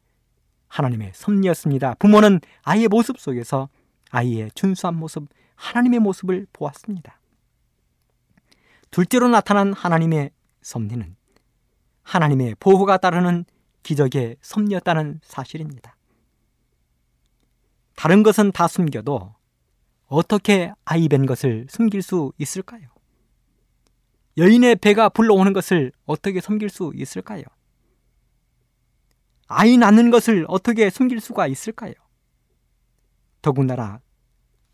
하나님의 0.67 1.11
섭리였습니다. 1.15 1.95
부모는 1.95 2.41
아이의 2.63 2.87
모습 2.87 3.19
속에서 3.19 3.69
아이의 4.11 4.51
준수한 4.53 4.95
모습, 4.95 5.27
하나님의 5.55 5.99
모습을 5.99 6.47
보았습니다. 6.53 7.18
둘째로 8.91 9.27
나타난 9.27 9.73
하나님의 9.73 10.31
섭리는 10.61 11.15
하나님의 12.03 12.55
보호가 12.59 12.97
따르는 12.97 13.45
기적의 13.83 14.37
섭리였다는 14.41 15.21
사실입니다. 15.23 15.95
다른 17.95 18.23
것은 18.23 18.51
다 18.51 18.67
숨겨도 18.67 19.35
어떻게 20.07 20.73
아이 20.85 21.07
뵌 21.07 21.25
것을 21.25 21.67
숨길 21.69 22.01
수 22.01 22.31
있을까요? 22.37 22.87
여인의 24.37 24.77
배가 24.77 25.09
불러오는 25.09 25.53
것을 25.53 25.91
어떻게 26.05 26.41
숨길 26.41 26.69
수 26.69 26.91
있을까요? 26.95 27.43
아이 29.47 29.77
낳는 29.77 30.11
것을 30.11 30.45
어떻게 30.47 30.89
숨길 30.89 31.19
수가 31.19 31.47
있을까요? 31.47 31.93
더군다나 33.41 33.99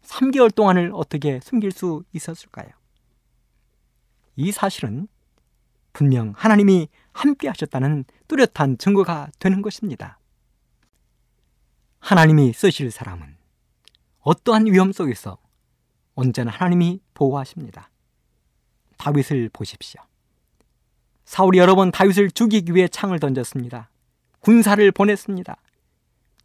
3개월 0.03 0.53
동안을 0.53 0.91
어떻게 0.93 1.39
숨길 1.41 1.71
수 1.71 2.03
있었을까요? 2.13 2.69
이 4.35 4.51
사실은 4.51 5.07
분명 5.93 6.33
하나님이 6.35 6.89
함께 7.13 7.47
하셨다는 7.47 8.05
뚜렷한 8.27 8.77
증거가 8.77 9.29
되는 9.39 9.61
것입니다. 9.61 10.19
하나님이 11.99 12.53
쓰실 12.53 12.91
사람은 12.91 13.37
어떠한 14.19 14.67
위험 14.67 14.91
속에서 14.91 15.37
언제나 16.15 16.51
하나님이 16.51 17.01
보호하십니다. 17.13 17.89
다윗을 18.97 19.49
보십시오. 19.53 20.01
사울이 21.25 21.57
여러 21.57 21.75
번 21.75 21.91
다윗을 21.91 22.31
죽이기 22.31 22.75
위해 22.75 22.87
창을 22.87 23.19
던졌습니다. 23.19 23.89
군사를 24.39 24.91
보냈습니다. 24.91 25.57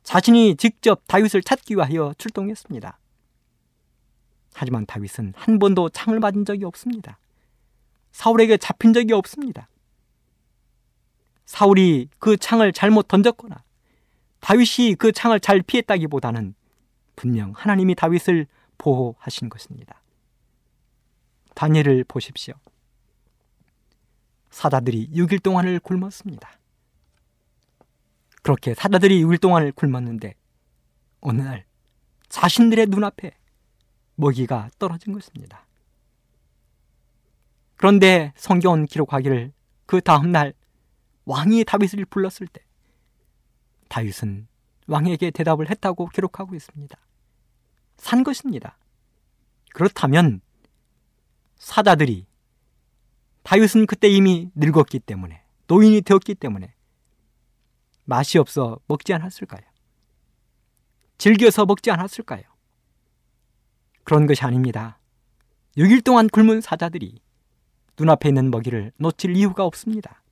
자신이 0.02 0.56
직접 0.56 1.02
다윗을 1.06 1.42
찾기 1.42 1.74
위하여 1.74 2.14
출동했습니다. 2.16 2.98
하지만 4.54 4.86
다윗은 4.86 5.34
한 5.36 5.58
번도 5.58 5.90
창을 5.90 6.20
맞은 6.20 6.44
적이 6.44 6.64
없습니다. 6.64 7.18
사울에게 8.12 8.56
잡힌 8.56 8.92
적이 8.92 9.14
없습니다. 9.14 9.68
사울이 11.46 12.08
그 12.18 12.36
창을 12.36 12.72
잘못 12.72 13.08
던졌거나 13.08 13.62
다윗이 14.40 14.94
그 14.98 15.12
창을 15.12 15.40
잘 15.40 15.62
피했다기보다는 15.62 16.54
분명 17.16 17.52
하나님이 17.56 17.94
다윗을 17.94 18.46
보호하신 18.78 19.48
것입니다. 19.48 20.00
다니엘을 21.54 22.04
보십시오. 22.04 22.54
사자들이 24.50 25.10
6일 25.10 25.42
동안을 25.42 25.80
굶었습니다. 25.80 26.50
그렇게 28.42 28.74
사자들이 28.74 29.22
6일 29.24 29.40
동안을 29.40 29.72
굶었는데 29.72 30.34
어느 31.20 31.42
날 31.42 31.64
자신들의 32.28 32.86
눈앞에 32.86 33.32
먹이가 34.14 34.70
떨어진 34.78 35.12
것입니다. 35.12 35.66
그런데 37.80 38.34
성경은 38.36 38.84
기록하기를 38.84 39.54
그 39.86 40.02
다음 40.02 40.32
날 40.32 40.52
왕이 41.24 41.64
다윗을 41.64 42.04
불렀을 42.04 42.46
때 42.46 42.62
다윗은 43.88 44.48
왕에게 44.86 45.30
대답을 45.30 45.70
했다고 45.70 46.08
기록하고 46.08 46.54
있습니다. 46.54 46.98
산 47.96 48.22
것입니다. 48.22 48.76
그렇다면 49.72 50.42
사자들이 51.56 52.26
다윗은 53.44 53.86
그때 53.86 54.10
이미 54.10 54.50
늙었기 54.56 54.98
때문에 54.98 55.42
노인이 55.66 56.02
되었기 56.02 56.34
때문에 56.34 56.74
맛이 58.04 58.36
없어 58.36 58.78
먹지 58.88 59.14
않았을까요? 59.14 59.62
즐겨서 61.16 61.64
먹지 61.64 61.90
않았을까요? 61.90 62.42
그런 64.04 64.26
것이 64.26 64.44
아닙니다. 64.44 64.98
6일 65.78 66.04
동안 66.04 66.28
굶은 66.28 66.60
사자들이 66.60 67.22
눈앞에 68.00 68.30
있는 68.30 68.50
먹이를 68.50 68.92
놓칠 68.96 69.36
이유가 69.36 69.64
없습니다. 69.64 70.22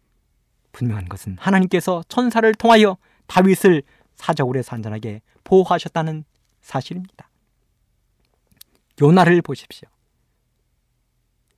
분명한 0.72 1.08
것은 1.08 1.36
하나님께서 1.38 2.02
천사를 2.08 2.52
통하여 2.54 2.96
다윗을 3.26 3.82
사자굴에서 4.16 4.74
안전하게 4.74 5.20
보호하셨다는 5.44 6.24
사실입니다. 6.60 7.28
요나를 9.00 9.42
보십시오. 9.42 9.88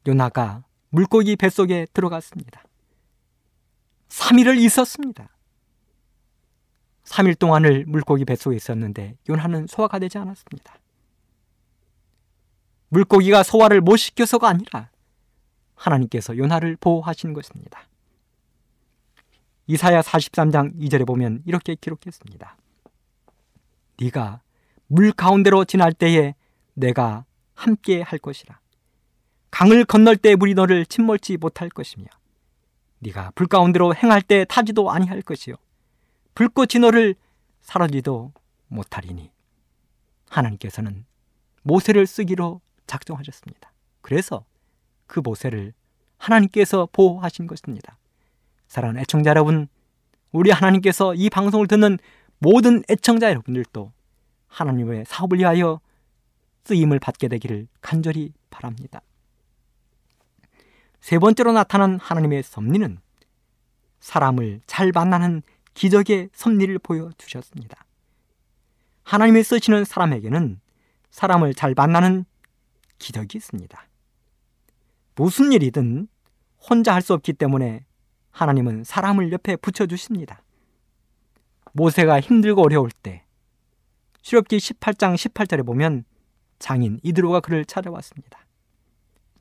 요나가 0.07 0.64
물고기 0.88 1.37
뱃속에 1.37 1.87
들어갔습니다. 1.92 2.64
3일을 4.09 4.59
있었습니다. 4.59 5.29
3일 7.05 7.38
동안을 7.38 7.85
물고기 7.87 8.25
뱃속에 8.25 8.57
있었는데 8.57 9.16
요나는 9.29 9.66
소화가 9.68 9.99
되지 10.01 10.18
않았습니다. 10.18 10.79
물고기가 12.88 13.42
소화를 13.44 13.81
못 13.81 13.96
시켜서가 13.96 14.49
아니라 14.49 14.90
하나님께서 15.81 16.37
요나를 16.37 16.77
보호하신 16.79 17.33
것입니다. 17.33 17.81
이사야 19.66 20.03
43장 20.03 20.79
2절에 20.79 21.07
보면 21.07 21.43
이렇게 21.47 21.75
기록했습니다. 21.75 22.57
네가 24.01 24.43
물 24.88 25.12
가운데로 25.12 25.64
지날 25.64 25.93
때에 25.93 26.35
내가 26.75 27.25
함께 27.55 28.03
할 28.03 28.19
것이라. 28.19 28.59
강을 29.51 29.85
건널 29.85 30.16
때 30.16 30.37
물이 30.37 30.55
너를 30.55 30.87
침몰치 30.87 31.37
못할 31.37 31.69
것이며 31.69 32.07
네가 33.01 33.33
불 33.35 33.47
가운데로 33.47 33.95
행할 33.95 34.23
때 34.23 34.45
타지도 34.49 34.90
아니할 34.90 35.23
것이요 35.23 35.57
불꽃이 36.35 36.81
너를 36.81 37.14
사라지도 37.61 38.33
못하리니 38.69 39.33
하나님께서는 40.29 41.05
모세를 41.62 42.07
쓰기로 42.07 42.61
작정하셨습니다. 42.87 43.73
그래서 44.01 44.45
그 45.11 45.18
모세를 45.18 45.73
하나님께서 46.18 46.88
보호하신 46.92 47.49
것입니다. 47.49 47.99
사랑하는 48.68 49.01
애청자 49.03 49.31
여러분, 49.31 49.66
우리 50.31 50.53
하나님께서 50.53 51.14
이 51.16 51.29
방송을 51.29 51.66
듣는 51.66 51.99
모든 52.38 52.85
애청자 52.88 53.29
여러분들도 53.29 53.92
하나님의 54.46 55.05
사업을 55.09 55.38
위하여 55.38 55.81
쓰임을 56.64 57.01
받게 57.01 57.27
되기를 57.27 57.66
간절히 57.81 58.33
바랍니다. 58.51 59.01
세 61.01 61.18
번째로 61.18 61.53
나타난 61.53 61.99
하나님의 61.99 62.44
섭리는 62.44 63.01
사람을 63.99 64.61
잘 64.66 64.92
만나는 64.92 65.42
기적의 65.75 66.31
섭리를 66.33 66.79
보여주셨습니다. 66.79 67.85
하나님이 69.03 69.42
쓰시는 69.42 69.85
사람에게는 69.85 70.61
사람을 71.11 71.55
잘 71.55 71.75
만나는 71.75 72.27
기적이 73.01 73.38
있습니다. 73.38 73.89
무슨 75.14 75.53
일이든 75.53 76.09
혼자 76.68 76.94
할 76.94 77.03
수 77.03 77.14
없기 77.14 77.33
때문에 77.35 77.85
하나님은 78.31 78.85
사람을 78.85 79.33
옆에 79.33 79.57
붙여주십니다. 79.57 80.42
모세가 81.73 82.20
힘들고 82.20 82.62
어려울 82.62 82.90
때 82.90 83.25
출애굽기 84.23 84.59
18장 84.59 85.14
18절에 85.14 85.64
보면 85.64 86.05
장인 86.59 87.01
이드로가 87.03 87.40
그를 87.40 87.64
찾아왔습니다. 87.64 88.46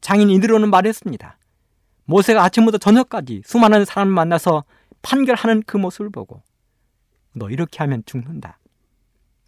장인 0.01 0.29
이드로는 0.29 0.69
말했습니다. 0.69 1.37
모세가 2.05 2.43
아침부터 2.43 2.77
저녁까지 2.77 3.43
수많은 3.45 3.85
사람을 3.85 4.13
만나서 4.13 4.63
판결하는 5.01 5.63
그 5.65 5.77
모습을 5.77 6.09
보고 6.09 6.41
너 7.33 7.49
이렇게 7.49 7.79
하면 7.79 8.03
죽는다. 8.05 8.59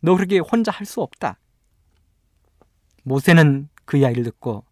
너 0.02 0.16
그렇게 0.16 0.40
혼자 0.40 0.72
할 0.72 0.86
수 0.86 1.02
없다. 1.02 1.40
모세는 3.04 3.70
그 3.86 3.98
이야기를 3.98 4.24
듣고 4.26 4.66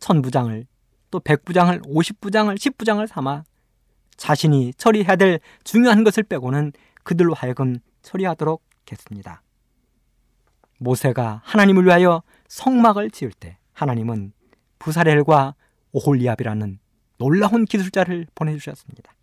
천부장을 0.00 0.66
또 1.10 1.20
백부장을 1.20 1.82
오십부장을 1.86 2.58
십부장을 2.58 3.06
삼아 3.08 3.44
자신이 4.16 4.74
처리해야 4.74 5.16
될 5.16 5.40
중요한 5.64 6.04
것을 6.04 6.22
빼고는 6.22 6.72
그들로 7.02 7.34
하여금 7.34 7.78
처리하도록 8.02 8.62
했습니다. 8.90 9.42
모세가 10.78 11.42
하나님을 11.44 11.84
위하여 11.84 12.22
성막을 12.48 13.10
지을 13.10 13.32
때 13.32 13.58
하나님은 13.72 14.32
부사렐과 14.78 15.54
오홀리압이라는 15.92 16.78
놀라운 17.18 17.64
기술자를 17.64 18.26
보내주셨습니다. 18.34 19.14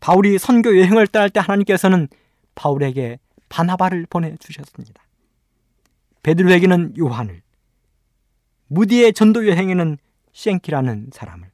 바울이 0.00 0.38
선교 0.38 0.76
여행을 0.78 1.06
떠날 1.06 1.30
때 1.30 1.40
하나님께서는 1.40 2.08
바울에게 2.54 3.18
바나바를 3.48 4.06
보내주셨습니다. 4.10 5.02
베드로에게는 6.22 6.98
요한을, 6.98 7.42
무디의 8.68 9.12
전도 9.12 9.46
여행에는 9.48 9.98
시키라는 10.32 11.10
사람을, 11.12 11.50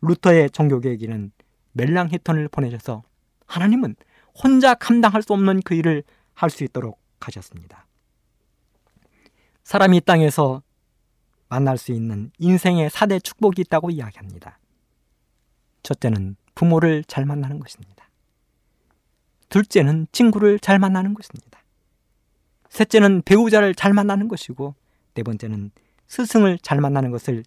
루터의 0.00 0.50
종교계에게는 0.50 1.32
멜랑 1.72 2.08
히턴을 2.10 2.48
보내셔서 2.48 3.02
하나님은 3.46 3.96
혼자 4.42 4.74
감당할 4.74 5.22
수 5.22 5.32
없는 5.32 5.60
그 5.62 5.74
일을 5.74 6.02
할 6.34 6.50
수 6.50 6.64
있도록 6.64 6.98
하셨습니다. 7.20 7.86
사람이 9.64 9.98
이 9.98 10.00
땅에서 10.00 10.62
만날 11.48 11.78
수 11.78 11.92
있는 11.92 12.32
인생의 12.38 12.90
4대 12.90 13.22
축복이 13.22 13.60
있다고 13.60 13.90
이야기합니다. 13.90 14.58
첫째는 15.82 16.36
부모를 16.54 17.04
잘 17.04 17.24
만나는 17.26 17.60
것입니다. 17.60 18.08
둘째는 19.50 20.06
친구를 20.12 20.58
잘 20.58 20.78
만나는 20.78 21.14
것입니다. 21.14 21.60
셋째는 22.70 23.22
배우자를 23.22 23.74
잘 23.74 23.92
만나는 23.92 24.28
것이고 24.28 24.74
네 25.14 25.22
번째는 25.22 25.70
스승을 26.12 26.58
잘 26.58 26.78
만나는 26.78 27.10
것을 27.10 27.42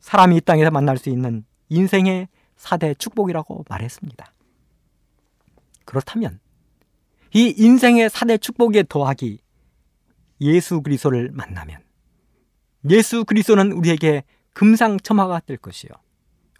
사람이 0.00 0.38
이 0.38 0.40
땅에서 0.40 0.70
만날 0.70 0.96
수 0.96 1.10
있는 1.10 1.44
인생의 1.68 2.28
4대 2.56 2.98
축복이라고 2.98 3.66
말했습니다. 3.68 4.32
그렇다면 5.84 6.40
이 7.34 7.54
인생의 7.58 8.08
4대 8.08 8.40
축복에 8.40 8.84
더하기 8.88 9.40
예수 10.40 10.80
그리스도를 10.80 11.32
만나면 11.34 11.82
예수 12.88 13.26
그리스도는 13.26 13.72
우리에게 13.72 14.24
금상첨화가 14.54 15.40
될 15.40 15.58
것이요. 15.58 15.90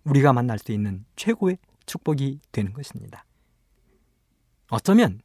우리가 0.04 0.34
만날 0.34 0.58
수 0.58 0.72
있는 0.72 1.06
최고의 1.16 1.56
축복이 1.86 2.40
되는 2.52 2.74
것입니다. 2.74 3.24
어쩌면 4.68 5.22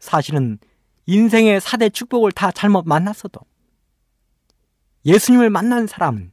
사실은 0.00 0.58
인생의 1.06 1.62
4대 1.62 1.90
축복을 1.94 2.32
다 2.32 2.52
잘못 2.52 2.86
만났어도 2.86 3.40
예수님을 5.06 5.50
만난 5.50 5.86
사람은 5.86 6.32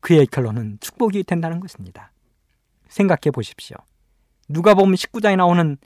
그의 0.00 0.26
결론은 0.26 0.78
축복이 0.80 1.24
된다는 1.24 1.60
것입니다. 1.60 2.10
생각해 2.88 3.30
보십시오. 3.32 3.76
누가 4.48 4.72
보면 4.74 4.94
19장에 4.94 5.36
나오는 5.36 5.76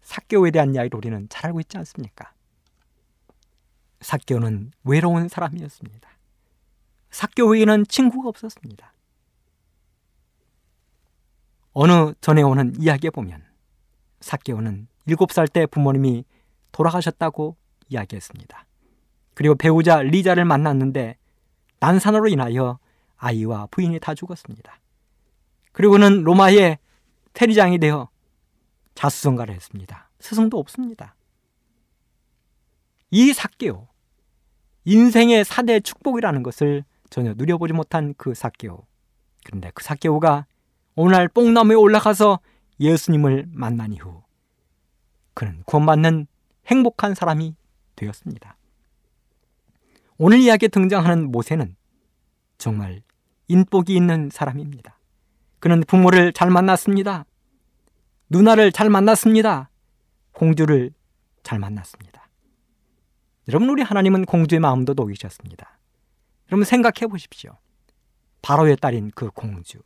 사개오에 0.00 0.50
대한 0.50 0.74
이야기를 0.74 0.96
우리는 0.96 1.28
잘 1.28 1.46
알고 1.46 1.60
있지 1.60 1.76
않습니까? 1.76 2.32
사개오는 4.00 4.70
외로운 4.84 5.28
사람이었습니다. 5.28 6.08
사개오에는 7.10 7.84
친구가 7.86 8.30
없었습니다. 8.30 8.94
어느 11.72 12.14
전에 12.22 12.40
오는 12.40 12.72
이야기에 12.80 13.10
보면 13.10 13.44
사개오는 14.20 14.88
7살 15.08 15.52
때 15.52 15.66
부모님이 15.66 16.24
돌아가셨다고 16.72 17.56
이야기했습니다. 17.88 18.64
그리고 19.34 19.54
배우자 19.54 20.00
리자를 20.00 20.46
만났는데 20.46 21.18
난산으로 21.86 22.26
인하여 22.26 22.80
아이와 23.16 23.68
부인이 23.70 24.00
다 24.00 24.12
죽었습니다. 24.12 24.80
그리고는 25.70 26.24
로마의 26.24 26.78
테리장이 27.32 27.78
되어 27.78 28.08
자수성가를 28.96 29.54
했습니다. 29.54 30.10
스승도 30.18 30.58
없습니다. 30.58 31.14
이 33.12 33.32
사개오, 33.32 33.86
인생의 34.84 35.44
4대 35.44 35.84
축복이라는 35.84 36.42
것을 36.42 36.84
전혀 37.08 37.34
누려보지 37.34 37.72
못한 37.72 38.14
그 38.16 38.34
사개오. 38.34 38.84
그런데 39.44 39.70
그 39.72 39.84
사개오가 39.84 40.46
오늘 40.96 41.28
뽕나무에 41.28 41.76
올라가서 41.76 42.40
예수님을 42.80 43.46
만난 43.52 43.92
이후 43.92 44.24
그는 45.34 45.62
구원받는 45.66 46.26
행복한 46.66 47.14
사람이 47.14 47.54
되었습니다. 47.94 48.56
오늘 50.18 50.38
이야기에 50.40 50.68
등장하는 50.68 51.30
모세는 51.30 51.76
정말 52.58 53.02
인복이 53.48 53.94
있는 53.94 54.30
사람입니다. 54.32 54.98
그는 55.58 55.82
부모를 55.86 56.32
잘 56.32 56.50
만났습니다. 56.50 57.26
누나를 58.30 58.72
잘 58.72 58.88
만났습니다. 58.88 59.70
공주를 60.32 60.92
잘 61.42 61.58
만났습니다. 61.58 62.28
여러분, 63.48 63.68
우리 63.68 63.82
하나님은 63.82 64.24
공주의 64.24 64.58
마음도 64.58 64.94
녹이셨습니다. 64.94 65.78
여러분, 66.50 66.64
생각해 66.64 67.06
보십시오. 67.08 67.56
바로의 68.42 68.76
딸인 68.76 69.12
그 69.14 69.30
공주. 69.30 69.78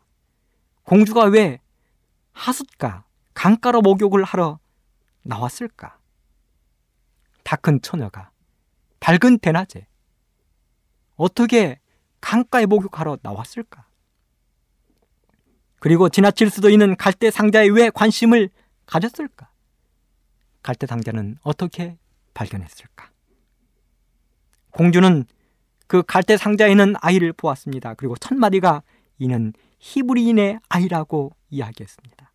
공주가 0.85 1.25
왜 1.25 1.61
하숫가, 2.33 3.05
강가로 3.35 3.83
목욕을 3.83 4.25
하러 4.25 4.59
나왔을까? 5.23 5.99
다 7.45 7.57
큰 7.57 7.81
처녀가 7.83 8.31
밝은 9.01 9.38
대낮에 9.40 9.87
어떻게 11.20 11.78
강가에 12.22 12.64
목욕하러 12.64 13.18
나왔을까? 13.20 13.87
그리고 15.78 16.09
지나칠 16.09 16.48
수도 16.50 16.70
있는 16.70 16.96
갈대 16.96 17.30
상자에 17.30 17.68
왜 17.68 17.90
관심을 17.90 18.48
가졌을까? 18.87 19.50
갈대 20.62 20.87
상자는 20.87 21.37
어떻게 21.42 21.98
발견했을까? 22.33 23.11
공주는 24.70 25.24
그 25.87 26.02
갈대 26.02 26.38
상자에 26.38 26.70
있는 26.70 26.94
아이를 27.00 27.35
보았습니다. 27.35 27.94
그리고 27.94 28.16
첫 28.16 28.35
마디가 28.35 28.83
이는 29.18 29.52
히브리인의 29.78 30.61
아이라고 30.68 31.37
이야기했습니다. 31.50 32.33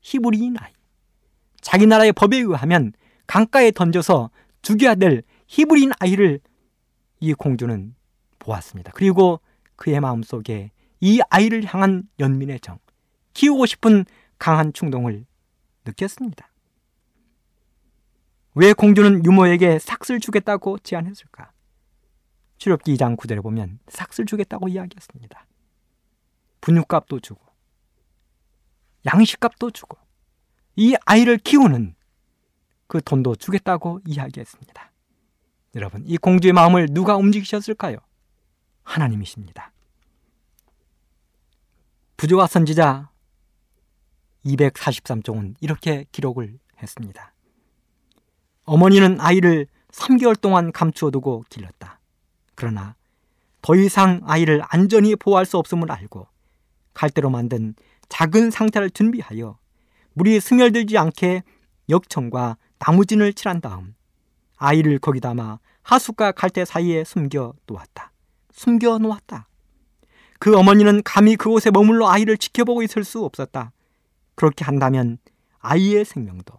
히브리인 0.00 0.56
아이. 0.58 0.72
자기 1.60 1.86
나라의 1.86 2.12
법에 2.12 2.38
의하면 2.38 2.92
강가에 3.26 3.70
던져서 3.70 4.30
죽여야 4.62 4.96
될 4.96 5.22
히브리인 5.46 5.92
아이를 6.00 6.40
이 7.20 7.34
공주는 7.34 7.95
보았습니다. 8.46 8.92
그리고 8.94 9.40
그의 9.74 10.00
마음속에 10.00 10.70
이 11.00 11.20
아이를 11.28 11.64
향한 11.64 12.08
연민의 12.18 12.60
정, 12.60 12.78
키우고 13.34 13.66
싶은 13.66 14.04
강한 14.38 14.72
충동을 14.72 15.26
느꼈습니다. 15.84 16.48
왜 18.54 18.72
공주는 18.72 19.24
유모에게 19.24 19.78
삭슬 19.78 20.18
주겠다고 20.18 20.78
제안했을까? 20.78 21.52
출애굽기 22.58 22.94
2장 22.94 23.16
9절에 23.16 23.42
보면 23.42 23.80
삭슬 23.88 24.24
주겠다고 24.24 24.68
이야기했습니다. 24.68 25.46
분유값도 26.62 27.20
주고 27.20 27.44
양식값도 29.04 29.72
주고 29.72 29.98
이 30.76 30.94
아이를 31.04 31.36
키우는 31.38 31.94
그 32.86 33.02
돈도 33.02 33.36
주겠다고 33.36 34.00
이야기했습니다. 34.06 34.92
여러분, 35.74 36.02
이 36.06 36.16
공주의 36.16 36.52
마음을 36.52 36.88
누가 36.90 37.16
움직이셨을까요? 37.16 37.98
하나님이십니다. 38.86 39.72
부조와 42.16 42.46
선지자 42.46 43.10
243쪽은 44.46 45.56
이렇게 45.60 46.06
기록을 46.12 46.58
했습니다. 46.80 47.34
어머니는 48.64 49.20
아이를 49.20 49.66
3개월 49.90 50.40
동안 50.40 50.72
감추어 50.72 51.10
두고 51.10 51.44
길렀다. 51.50 52.00
그러나 52.54 52.94
더 53.60 53.74
이상 53.74 54.20
아이를 54.24 54.62
안전히 54.68 55.14
보호할 55.16 55.44
수 55.44 55.58
없음을 55.58 55.90
알고 55.90 56.26
갈대로 56.94 57.28
만든 57.28 57.74
작은 58.08 58.50
상자를 58.50 58.90
준비하여 58.90 59.58
물이 60.14 60.40
스며들지 60.40 60.96
않게 60.96 61.42
역청과 61.88 62.56
나무진을 62.78 63.34
칠한 63.34 63.60
다음 63.60 63.94
아이를 64.56 64.98
거기 64.98 65.20
담아 65.20 65.58
하수과 65.82 66.32
갈대 66.32 66.64
사이에 66.64 67.04
숨겨 67.04 67.52
놓았다. 67.66 68.12
숨겨 68.56 68.98
놓았다. 68.98 69.48
그 70.38 70.56
어머니는 70.56 71.02
감히 71.04 71.36
그곳에 71.36 71.70
머물러 71.70 72.08
아이를 72.08 72.38
지켜보고 72.38 72.82
있을 72.82 73.04
수 73.04 73.24
없었다. 73.24 73.72
그렇게 74.34 74.64
한다면 74.64 75.18
아이의 75.58 76.04
생명도 76.04 76.58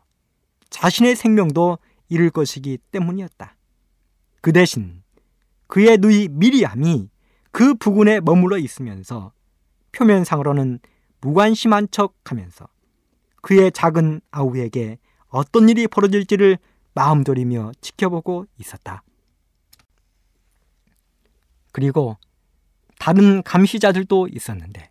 자신의 0.70 1.16
생명도 1.16 1.80
잃을 2.10 2.30
것이기 2.30 2.78
때문이었다. 2.92 3.56
그 4.42 4.54
대신 4.54 5.04
그의 5.68 5.98
누이 5.98 6.30
미리암이 6.30 7.10
그 7.52 7.74
부근에 7.74 8.20
머물러 8.20 8.58
있으면서 8.58 9.34
표면상으로는 9.92 10.80
무관심한 11.22 11.88
척 11.90 12.16
하면서 12.26 12.68
그의 13.42 13.72
작은 13.72 14.22
아우에게 14.30 15.00
어떤 15.30 15.68
일이 15.68 15.88
벌어질지를 15.88 16.60
마음돌이며 16.94 17.72
지켜보고 17.82 18.46
있었다. 18.58 19.04
그리고 21.78 22.18
다른 22.98 23.44
감시자들도 23.44 24.30
있었는데 24.30 24.90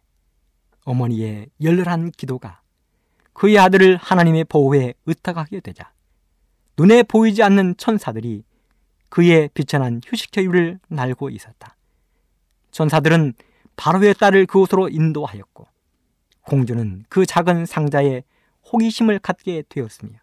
어머니의 0.84 1.48
열렬한 1.60 2.12
기도가 2.12 2.60
그의 3.32 3.58
아들을 3.58 3.96
하나님의 3.96 4.44
보호에 4.44 4.94
의탁하게 5.04 5.58
되자 5.58 5.90
눈에 6.76 7.02
보이지 7.02 7.42
않는 7.42 7.76
천사들이 7.76 8.44
그의 9.08 9.50
비천한 9.52 10.00
휴식처유를 10.06 10.78
날고 10.86 11.30
있었다. 11.30 11.74
천사들은 12.70 13.34
바로의 13.74 14.14
딸을 14.14 14.46
그곳으로 14.46 14.88
인도하였고 14.88 15.66
공주는 16.42 17.04
그 17.08 17.26
작은 17.26 17.66
상자에 17.66 18.22
호기심을 18.72 19.18
갖게 19.18 19.64
되었으며 19.68 20.20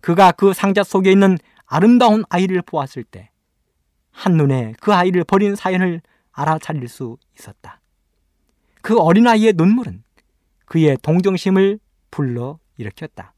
그가 0.00 0.32
그 0.32 0.52
상자 0.52 0.82
속에 0.82 1.12
있는 1.12 1.38
아름다운 1.64 2.24
아이를 2.28 2.62
보았을 2.62 3.04
때 3.04 3.30
한눈에 4.16 4.72
그 4.80 4.94
아이를 4.94 5.24
버린 5.24 5.54
사연을 5.54 6.00
알아차릴 6.32 6.88
수 6.88 7.18
있었다. 7.38 7.80
그 8.80 8.98
어린아이의 8.98 9.52
눈물은 9.56 10.02
그의 10.64 10.96
동정심을 11.02 11.78
불러 12.10 12.58
일으켰다. 12.78 13.34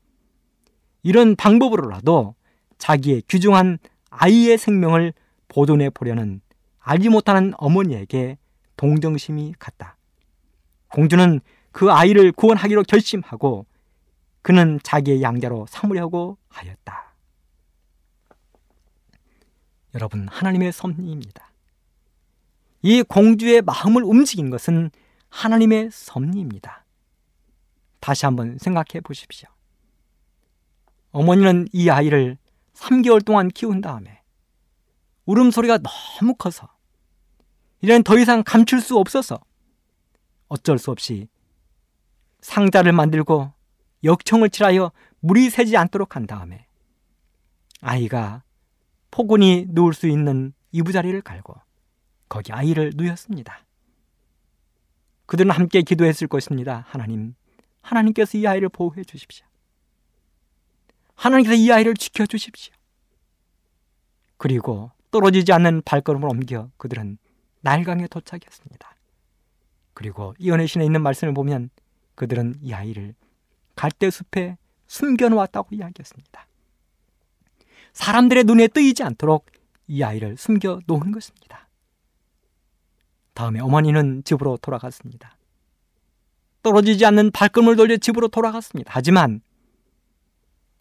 이런 1.03 1.35
방법으로라도 1.35 2.37
자기의 2.79 3.23
귀중한 3.23 3.79
아이의 4.11 4.57
생명을 4.57 5.13
보존해 5.49 5.91
보려는 5.91 6.41
알지 6.79 7.09
못하는 7.09 7.53
어머니에게 7.59 8.39
동정심이 8.77 9.55
갔다. 9.59 9.97
공주는 10.93 11.41
그 11.73 11.91
아이를 11.91 12.31
구원하기로 12.31 12.85
결심하고 12.85 13.67
그는 14.43 14.79
자기의 14.83 15.23
양자로 15.23 15.67
삼으려고 15.69 16.39
하였다. 16.49 17.08
여러분, 19.99 20.29
하나님의 20.29 20.71
섭리입니다. 20.71 21.51
이 22.83 23.03
공주의 23.03 23.61
마음을 23.61 24.05
움직인 24.05 24.49
것은 24.49 24.93
하나님의 25.29 25.91
섭리입니다. 25.91 26.85
다시 27.99 28.25
한번 28.25 28.59
생각해 28.59 29.01
보십시오. 29.03 29.49
어머니는 31.11 31.67
이 31.73 31.91
아이를 31.91 32.39
3개월 32.75 33.25
동안 33.25 33.49
키운 33.49 33.81
다음에 33.81 34.23
울음소리가 35.27 35.79
너무 35.79 36.37
커서 36.37 36.69
이젠 37.83 38.05
더 38.05 38.17
이상 38.19 38.45
감출 38.45 38.81
수 38.81 38.99
없어서 38.99 39.41
어쩔 40.47 40.79
수 40.79 40.93
없이 40.93 41.29
상자를 42.41 42.93
만들고 42.93 43.53
역청을 44.05 44.51
칠하여 44.51 44.93
물이 45.21 45.51
새지 45.51 45.77
않도록 45.77 46.15
한 46.15 46.29
다음에 46.29 46.67
아이가 47.81 48.45
포근히 49.11 49.67
누울 49.69 49.95
수 49.95 50.07
있는 50.07 50.53
이부자리를 50.73 51.21
갈고 51.23 51.55
거기 52.29 52.53
아이를 52.53 52.93
누였습니다. 52.95 53.65
그들은 55.27 55.51
함께 55.51 55.83
기도했을 55.83 56.27
것입니다. 56.27 56.85
하나님, 56.89 57.35
하나님께서 57.83 58.39
이 58.39 58.47
아이를 58.47 58.69
보호해 58.69 59.05
주십시오. 59.05 59.47
하나님께서 61.15 61.55
이 61.55 61.71
아이를 61.71 61.95
지켜 61.95 62.27
주십시오. 62.27 62.75
그리고 64.37 64.91
떨어지지 65.11 65.53
않는 65.53 65.83
발걸음을 65.85 66.29
옮겨 66.29 66.71
그들은 66.77 67.19
날강에 67.61 68.07
도착했습니다. 68.07 68.97
그리고 69.95 70.35
이언의 70.39 70.69
신에 70.69 70.85
있는 70.85 71.03
말씀을 71.03 71.35
보면 71.35 71.71
그들은 72.15 72.57
이 72.63 72.73
아이를 72.73 73.15
갈대 73.75 74.11
숲에 74.11 74.57
숨겨놓았다고 74.87 75.75
이야기했습니다. 75.75 76.47
사람들의 77.99 78.45
눈에 78.45 78.69
뜨이지 78.69 79.03
않도록 79.03 79.47
이 79.89 80.05
아이를 80.05 80.37
숨겨 80.37 80.79
놓은 80.87 81.11
것입니다. 81.11 81.69
다음에 83.35 83.59
어머니는 83.59 84.23
집으로 84.23 84.57
돌아갔습니다. 84.59 85.37
떨어지지 86.63 87.05
않는 87.07 87.33
발걸음을 87.33 87.75
돌려 87.75 87.97
집으로 87.97 88.29
돌아갔습니다. 88.29 88.93
하지만 88.95 89.41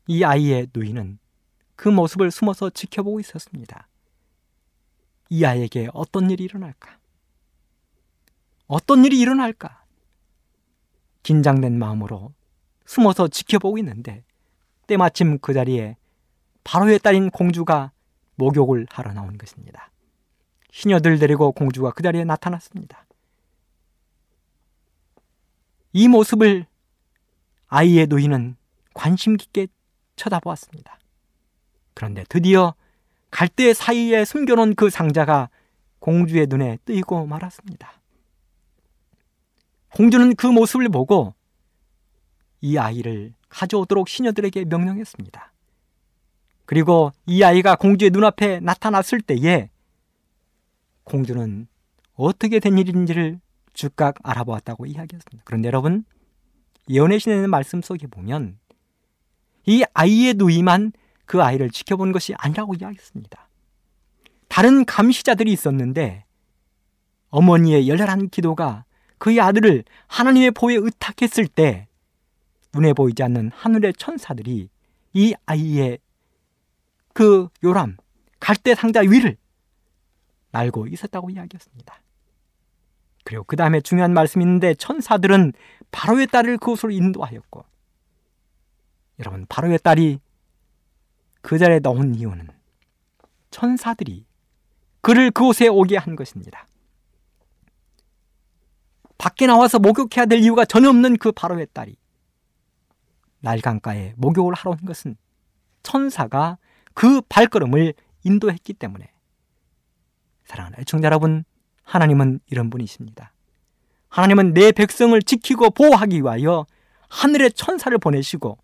이 0.06 0.24
아이의 0.24 0.68
누이는 0.76 1.18
그 1.76 1.90
모습을 1.90 2.30
숨어서 2.30 2.70
지켜보고 2.70 3.20
있었습니다. 3.20 3.88
이 5.32 5.44
아이에게 5.44 5.90
어떤 5.94 6.30
일이 6.30 6.44
일어날까? 6.44 7.00
어떤 8.68 9.06
일이 9.06 9.20
일어날까? 9.20 9.86
긴장된 11.24 11.80
마음으로 11.80 12.32
숨어서 12.86 13.28
지켜보고 13.28 13.80
있는데 13.80 14.24
때마침 14.86 15.40
그 15.40 15.54
자리에 15.54 15.98
바로의 16.68 17.00
딸인 17.00 17.30
공주가 17.30 17.94
목욕을 18.36 18.88
하러 18.90 19.14
나온 19.14 19.38
것입니다. 19.38 19.90
시녀들 20.70 21.18
데리고 21.18 21.54
공주가 21.54 21.92
그 21.92 22.04
자리에 22.04 22.26
나타났습니다. 22.26 23.06
이 25.94 26.10
모습을 26.10 26.66
아이의 27.68 28.08
노인은 28.08 28.58
관심 28.94 29.38
깊게 29.38 29.68
쳐다보았습니다. 30.18 31.00
그런데 31.94 32.26
드디어 32.28 32.76
갈대 33.32 33.74
사이에 33.74 34.26
숨겨놓은 34.26 34.76
그 34.76 34.90
상자가 34.90 35.50
공주의 36.00 36.48
눈에 36.48 36.80
뜨이고 36.84 37.28
말았습니다. 37.28 37.94
공주는 39.96 40.36
그 40.36 40.48
모습을 40.48 40.90
보고 40.90 41.34
이 42.60 42.78
아이를 42.78 43.34
가져오도록 43.48 44.10
시녀들에게 44.10 44.66
명령했습니다. 44.66 45.54
그리고 46.68 47.14
이 47.26 47.44
아이가 47.44 47.76
공주의 47.76 48.12
눈앞에 48.12 48.60
나타났을 48.60 49.22
때에 49.22 49.70
공주는 51.06 51.66
어떻게 52.14 52.60
된 52.60 52.78
일인지를 52.78 53.40
즉각 53.74 54.16
알아보았다고 54.22 54.86
이야기했습니다. 54.86 55.44
그런데 55.46 55.68
여러분, 55.68 56.04
예언의 56.90 57.22
신의 57.22 57.48
말씀 57.48 57.82
속에 57.82 58.08
보면 58.08 58.60
이 59.66 59.86
아이의 59.94 60.34
누이만 60.34 60.92
그 61.26 61.42
아이를 61.42 61.70
지켜본 61.70 62.12
것이 62.12 62.34
아니라고 62.36 62.74
이야기했습니다. 62.74 63.48
다른 64.50 64.84
감시자들이 64.84 65.52
있었는데 65.54 66.26
어머니의 67.30 67.88
열렬한 67.88 68.28
기도가 68.28 68.84
그의 69.20 69.40
아들을 69.40 69.86
하나님의 70.08 70.52
보호에 70.52 70.76
의탁했을 70.76 71.48
때 71.48 71.88
눈에 72.74 72.92
보이지 72.92 73.24
않는 73.24 73.52
하늘의 73.54 73.94
천사들이 73.94 74.70
이 75.14 75.34
아이의 75.46 76.00
그 77.18 77.50
요람 77.64 77.98
갈대 78.40 78.76
상자 78.76 79.00
위를 79.00 79.38
날고 80.52 80.86
있었다고 80.86 81.32
이야기했습니다. 81.32 82.00
그리고 83.24 83.44
그 83.44 83.56
다음에 83.56 83.82
중요한 83.82 84.14
말씀이 84.14 84.44
있는데 84.44 84.76
천사들은 84.76 85.54
바로의 85.90 86.28
딸을 86.28 86.60
그곳으로 86.60 86.92
인도하였고 86.92 87.66
여러분 89.18 89.48
바로의 89.50 89.80
딸이 89.80 90.20
그 91.42 91.58
자리에 91.58 91.80
넣은 91.80 92.14
이유는 92.14 92.50
천사들이 93.50 94.28
그를 95.02 95.32
그곳에 95.32 95.68
오게 95.70 95.98
한 95.98 96.16
것입니다. 96.16 96.68
밖에 99.18 99.48
나와서 99.48 99.80
목욕해야 99.80 100.28
될 100.28 100.38
이유가 100.38 100.66
전혀 100.66 100.90
없는 100.90 101.18
그 101.18 101.32
바로의 101.32 101.66
딸이 101.74 101.98
날강가에 103.40 104.14
목욕을 104.18 104.54
하러 104.54 104.70
온 104.70 104.78
것은 104.86 105.18
천사가 105.82 106.60
그 106.98 107.22
발걸음을 107.30 107.94
인도했기 108.24 108.74
때문에 108.74 109.08
사랑하는 110.46 110.80
애청자 110.80 111.06
여러분 111.06 111.44
하나님은 111.84 112.40
이런 112.48 112.72
분이십니다. 112.72 113.34
하나님은 114.10 114.56
내 114.56 114.72
백성을 114.72 115.22
지키고 115.22 115.70
보호하기 115.70 116.24
위하여 116.24 116.66
하늘의 117.10 117.52
천사를 117.52 117.96
보내시고 118.00 118.58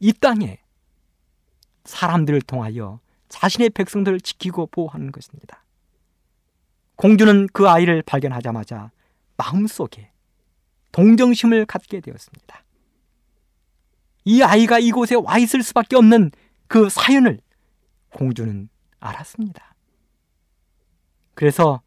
이 0.00 0.12
땅에 0.14 0.58
사람들을 1.84 2.42
통하여 2.42 2.98
자신의 3.28 3.70
백성들을 3.70 4.20
지키고 4.20 4.66
보호하는 4.66 5.12
것입니다. 5.12 5.62
공주는 6.96 7.46
그 7.52 7.68
아이를 7.68 8.02
발견하자마자 8.02 8.90
마음속에 9.36 10.10
동정심을 10.90 11.66
갖게 11.66 12.00
되었습니다. 12.00 12.64
이 14.24 14.42
아이가 14.42 14.80
이곳에 14.80 15.14
와 15.14 15.38
있을 15.38 15.62
수밖에 15.62 15.94
없는 15.94 16.32
그 16.68 16.88
사연을 16.88 17.40
공주는 18.10 18.68
알았습니다. 19.00 19.74
그래서 21.34 21.82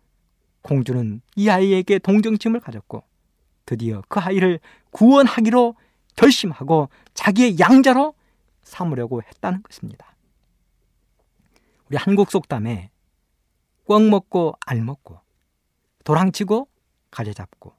공주는 0.62 1.22
이 1.36 1.50
아이에게 1.50 2.00
동정심을 2.00 2.60
가졌고 2.60 3.04
드디어 3.66 4.02
그 4.08 4.20
아이를 4.20 4.60
구원하기로 4.92 5.76
결심하고 6.16 6.90
자기의 7.14 7.60
양자로 7.60 8.14
삼으려고 8.64 9.22
했다는 9.22 9.64
것입니다. 9.64 10.16
우리 11.90 11.98
한국 11.98 12.32
속담에 12.32 12.92
꿩 13.86 14.10
먹고 14.10 14.56
알 14.66 14.82
먹고 14.82 15.22
도랑치고 16.04 16.68
가재 17.12 17.34
잡고 17.34 17.74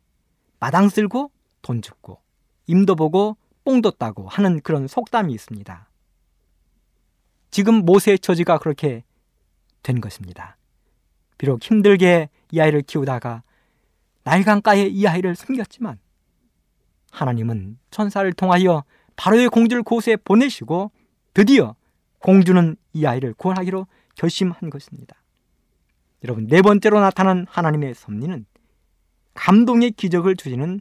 마당 0.60 0.88
쓸고 0.88 1.30
돈 1.60 1.82
줍고 1.82 2.20
임도 2.66 2.96
보고 2.96 3.36
뽕도 3.64 3.92
따고 3.92 4.26
하는 4.28 4.60
그런 4.60 4.86
속담이 4.86 5.32
있습니다. 5.34 5.87
지금 7.50 7.84
모세의 7.84 8.18
처지가 8.18 8.58
그렇게 8.58 9.04
된 9.82 10.00
것입니다. 10.00 10.56
비록 11.38 11.62
힘들게 11.62 12.28
이 12.50 12.60
아이를 12.60 12.82
키우다가 12.82 13.42
날강가에 14.24 14.86
이 14.86 15.06
아이를 15.06 15.34
숨겼지만 15.36 15.98
하나님은 17.10 17.78
천사를 17.90 18.30
통하여 18.34 18.84
바로의 19.16 19.48
공주를 19.48 19.82
곳에 19.82 20.16
보내시고 20.16 20.90
드디어 21.34 21.74
공주는 22.18 22.76
이 22.92 23.06
아이를 23.06 23.34
구원하기로 23.34 23.86
결심한 24.14 24.70
것입니다. 24.70 25.16
여러분, 26.24 26.46
네 26.48 26.62
번째로 26.62 27.00
나타난 27.00 27.46
하나님의 27.48 27.94
섭리는 27.94 28.44
감동의 29.34 29.92
기적을 29.92 30.36
주시는 30.36 30.80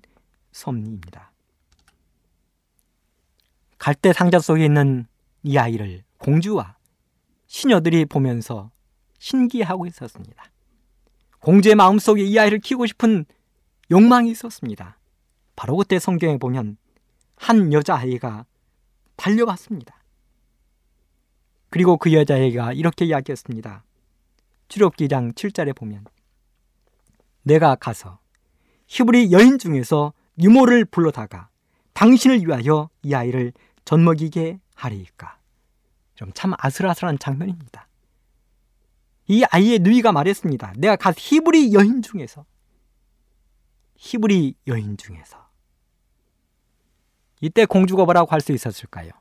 섭리입니다. 0.51 1.31
갈대 3.77 4.13
상자 4.13 4.39
속에 4.39 4.65
있는 4.65 5.05
이 5.43 5.57
아이를 5.57 6.03
공주와 6.17 6.77
시녀들이 7.47 8.05
보면서 8.05 8.71
신기하고 9.19 9.85
있었습니다. 9.87 10.43
공주의 11.39 11.75
마음속에 11.75 12.23
이 12.23 12.37
아이를 12.37 12.59
키우고 12.59 12.85
싶은 12.87 13.25
욕망이 13.89 14.29
있었습니다. 14.31 14.97
바로 15.55 15.77
그때 15.77 15.99
성경에 15.99 16.37
보면 16.37 16.77
한 17.35 17.71
여자아이가 17.71 18.45
달려왔습니다. 19.15 19.95
그리고 21.69 21.97
그 21.97 22.13
여자아이가 22.13 22.73
이렇게 22.73 23.05
이야기했습니다. 23.05 23.83
출애기장 24.67 25.33
7절에 25.33 25.75
보면 25.75 26.05
내가 27.43 27.75
가서 27.75 28.19
히브리 28.87 29.31
여인 29.31 29.57
중에서 29.57 30.13
유모를 30.39 30.85
불러다가 30.85 31.49
당신을 31.93 32.45
위하여 32.45 32.89
이 33.01 33.13
아이를 33.13 33.53
젖먹이게 33.85 34.59
하리이까. 34.75 35.36
좀 36.17 36.31
참 36.33 36.53
아슬아슬한 36.57 37.19
장면입니다. 37.19 37.87
이 39.27 39.43
아이의 39.45 39.79
누이가 39.79 40.11
말했습니다. 40.11 40.73
내가 40.77 40.95
가 40.95 41.13
히브리 41.15 41.73
여인 41.73 42.01
중에서 42.01 42.45
히브리 43.97 44.55
여인 44.67 44.97
중에서 44.97 45.47
이때 47.41 47.65
공주가 47.65 48.03
뭐라고 48.05 48.31
할 48.31 48.41
수 48.41 48.51
있었을까요? 48.51 49.11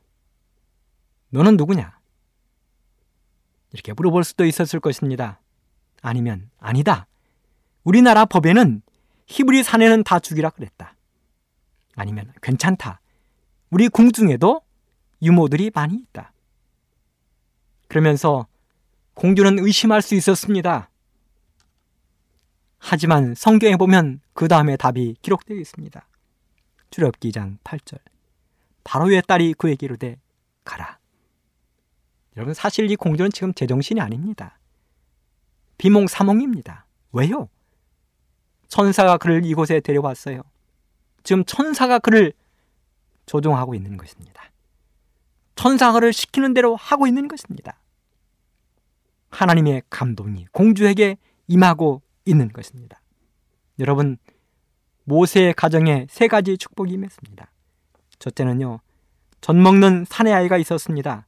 너는 1.30 1.56
누구냐? 1.56 1.98
이렇게 3.72 3.92
물어볼 3.92 4.24
수도 4.24 4.44
있었을 4.46 4.80
것입니다. 4.80 5.40
아니면 6.02 6.50
아니다. 6.58 7.06
우리나라 7.84 8.24
법에는 8.24 8.80
히브리 9.26 9.64
사내는 9.64 10.04
다 10.04 10.18
죽이라 10.18 10.50
그랬다. 10.50 10.96
아니면 11.94 12.32
괜찮다. 12.42 13.00
우리 13.70 13.88
궁중에도 13.88 14.62
유모들이 15.20 15.72
많이 15.74 15.96
있다. 15.96 16.32
그러면서 17.88 18.46
공주는 19.14 19.58
의심할 19.58 20.02
수 20.02 20.14
있었습니다. 20.14 20.90
하지만 22.78 23.34
성경에 23.34 23.76
보면 23.76 24.20
그 24.32 24.48
다음에 24.48 24.76
답이 24.76 25.16
기록되어 25.22 25.56
있습니다. 25.56 26.06
출애굽기 26.90 27.32
장 27.32 27.58
8절. 27.64 27.98
바로의 28.84 29.22
딸이 29.26 29.54
그에게 29.54 29.86
이르되 29.86 30.18
가라. 30.64 30.98
여러분 32.36 32.54
사실 32.54 32.90
이 32.90 32.96
공주는 32.96 33.30
지금 33.32 33.54
제정신이 33.54 34.00
아닙니다. 34.00 34.58
비몽사몽입니다. 35.78 36.86
왜요? 37.12 37.48
천사가 38.68 39.16
그를 39.16 39.44
이곳에 39.44 39.80
데려왔어요. 39.80 40.42
지금 41.22 41.44
천사가 41.44 41.98
그를 41.98 42.32
조종하고 43.26 43.74
있는 43.74 43.96
것입니다. 43.96 44.42
그를 45.92 46.12
시키는 46.12 46.54
대로 46.54 46.76
하고 46.76 47.06
있는 47.06 47.28
것입니다. 47.28 47.78
하나님의 49.30 49.82
감동이 49.90 50.46
공주에게 50.52 51.16
임하고 51.48 52.02
있는 52.24 52.48
것입니다. 52.48 53.00
여러분, 53.78 54.18
모세의 55.04 55.54
가정에 55.54 56.06
세 56.08 56.28
가지 56.28 56.56
축복이 56.56 56.92
임했습니다. 56.94 57.50
첫째는요, 58.18 58.80
젖 59.40 59.54
먹는 59.54 60.04
사내 60.08 60.32
아이가 60.32 60.56
있었습니다. 60.58 61.26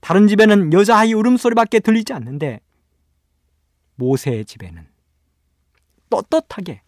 다른 0.00 0.28
집에는 0.28 0.72
여자아이 0.72 1.12
울음소리밖에 1.12 1.80
들리지 1.80 2.12
않는데, 2.12 2.60
모세의 3.96 4.44
집에는 4.44 4.86
떳떳하게 6.10 6.82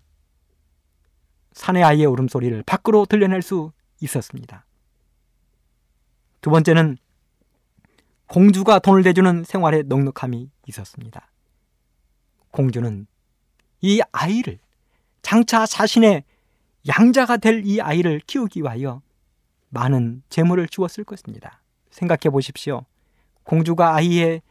사내 1.53 1.83
아이의 1.83 2.07
울음소리를 2.07 2.63
밖으로 2.63 3.05
들려낼 3.05 3.43
수 3.43 3.73
있었습니다. 4.01 4.65
두 6.41 6.51
번째는 6.51 6.97
공주가 8.27 8.79
돈을 8.79 9.03
대주는 9.03 9.45
생활에 9.45 9.83
넉넉함이 9.83 10.51
있었습니다. 10.69 11.31
공주는 12.51 13.07
이 13.81 14.01
아이를 14.13 14.59
장차 15.23 15.67
자신의 15.67 16.25
양자가 16.89 17.37
될 17.37 17.63
이 17.65 17.81
아이를 17.81 18.21
키우기 18.27 18.61
위하여 18.63 19.03
많은 19.69 20.23
재물을 20.31 20.67
주었을 20.69 21.05
것입니다. 21.05 21.61
생각해 21.91 22.31
보십시오. 22.31 22.87
공주가 23.43 23.95
아이의 23.95 24.43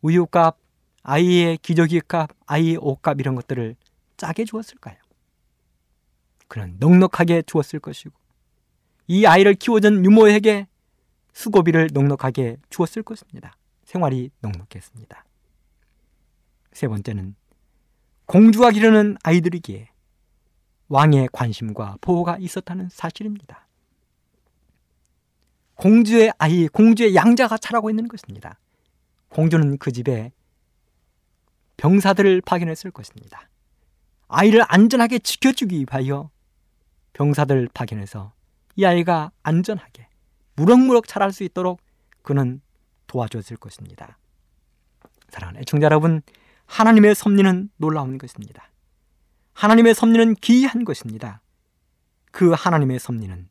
우유값, 0.00 0.56
아이의 1.02 1.58
기저귀 1.58 2.00
값, 2.08 2.30
아이의 2.46 2.78
옷값 2.78 3.20
이런 3.20 3.34
것들을 3.34 3.76
짜게 4.16 4.44
주었을까요? 4.44 4.96
그는 6.48 6.76
넉넉하게 6.80 7.42
주었을 7.42 7.78
것이고 7.78 8.12
이 9.06 9.26
아이를 9.26 9.54
키워준 9.54 10.04
유모에게 10.04 10.66
수고비를 11.32 11.90
넉넉하게 11.92 12.58
주었을 12.70 13.02
것입니다. 13.02 13.56
생활이 13.84 14.30
넉넉했습니다. 14.40 15.24
세 16.72 16.88
번째는 16.88 17.34
공주가 18.26 18.70
기르는 18.70 19.16
아이들이기에 19.22 19.88
왕의 20.88 21.28
관심과 21.32 21.98
보호가 22.00 22.38
있었다는 22.38 22.88
사실입니다. 22.90 23.66
공주의 25.74 26.32
아이, 26.38 26.68
공주의 26.68 27.14
양자가 27.14 27.58
자라고 27.58 27.90
있는 27.90 28.08
것입니다. 28.08 28.58
공주는 29.28 29.78
그 29.78 29.90
집에 29.90 30.32
병사들을 31.76 32.42
파견했을 32.42 32.90
것입니다. 32.90 33.48
아이를 34.28 34.62
안전하게 34.68 35.18
지켜주기 35.18 35.80
위하여 35.80 36.30
병사들 37.12 37.68
파견해서 37.74 38.32
이 38.76 38.84
아이가 38.84 39.32
안전하게 39.42 40.08
무럭무럭 40.56 41.06
자랄 41.06 41.32
수 41.32 41.44
있도록 41.44 41.80
그는 42.22 42.60
도와줬을 43.06 43.56
것입니다. 43.56 44.18
사랑하는 45.28 45.60
애청자 45.60 45.86
여러분, 45.86 46.22
하나님의 46.66 47.14
섭리는 47.14 47.70
놀라운 47.76 48.18
것입니다. 48.18 48.70
하나님의 49.54 49.94
섭리는 49.94 50.34
기이한 50.36 50.84
것입니다. 50.84 51.40
그 52.30 52.52
하나님의 52.52 52.98
섭리는 52.98 53.48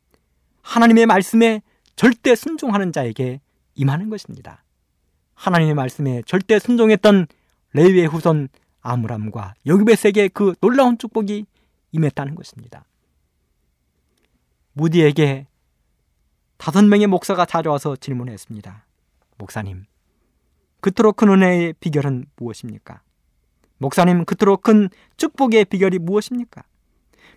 하나님의 0.62 1.06
말씀에 1.06 1.62
절대 1.96 2.34
순종하는 2.34 2.92
자에게 2.92 3.40
임하는 3.74 4.10
것입니다. 4.10 4.64
하나님의 5.34 5.74
말씀에 5.74 6.22
절대 6.26 6.58
순종했던 6.58 7.26
레위의 7.72 8.06
후손 8.06 8.48
아므람과 8.80 9.54
여기벳에게 9.66 10.28
그 10.28 10.54
놀라운 10.60 10.98
축복이 10.98 11.46
임했다는 11.92 12.34
것입니다. 12.34 12.84
무디에게 14.72 15.46
다섯 16.62 16.84
명의 16.84 17.08
목사가 17.08 17.44
찾아와서 17.44 17.96
질문했습니다. 17.96 18.86
목사님, 19.36 19.84
그토록 20.80 21.16
큰 21.16 21.30
은혜의 21.30 21.72
비결은 21.80 22.26
무엇입니까? 22.36 23.02
목사님, 23.78 24.24
그토록 24.24 24.62
큰 24.62 24.88
축복의 25.16 25.64
비결이 25.64 25.98
무엇입니까? 25.98 26.62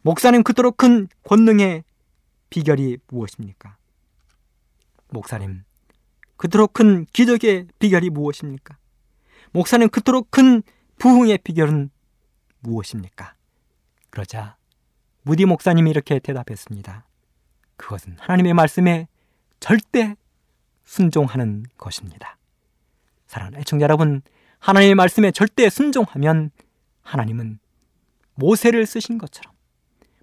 목사님, 0.03 0.43
그토록 0.43 0.77
큰 0.77 1.07
권능의 1.23 1.85
비결이 2.51 2.99
무엇입니까? 3.07 3.77
목사님, 5.09 5.63
그토록 6.37 6.73
큰 6.73 7.07
기적의 7.11 7.69
비결이 7.79 8.11
무엇입니까? 8.11 8.77
목사님, 9.53 9.89
그토록 9.89 10.29
큰 10.29 10.61
부흥의 10.99 11.39
비결은 11.39 11.89
무엇입니까? 12.59 13.33
그러자 14.11 14.55
무디 15.23 15.45
목사님이 15.45 15.89
이렇게 15.89 16.19
대답했습니다. 16.19 17.07
그것은 17.77 18.17
하나님의 18.19 18.53
말씀에 18.53 19.07
절대 19.59 20.15
순종하는 20.83 21.65
것입니다. 21.77 22.37
사랑하는 23.27 23.59
애청자 23.59 23.83
여러분, 23.83 24.21
하나님의 24.59 24.95
말씀에 24.95 25.31
절대 25.31 25.69
순종하면 25.69 26.51
하나님은 27.01 27.59
모세를 28.35 28.85
쓰신 28.85 29.17
것처럼, 29.17 29.53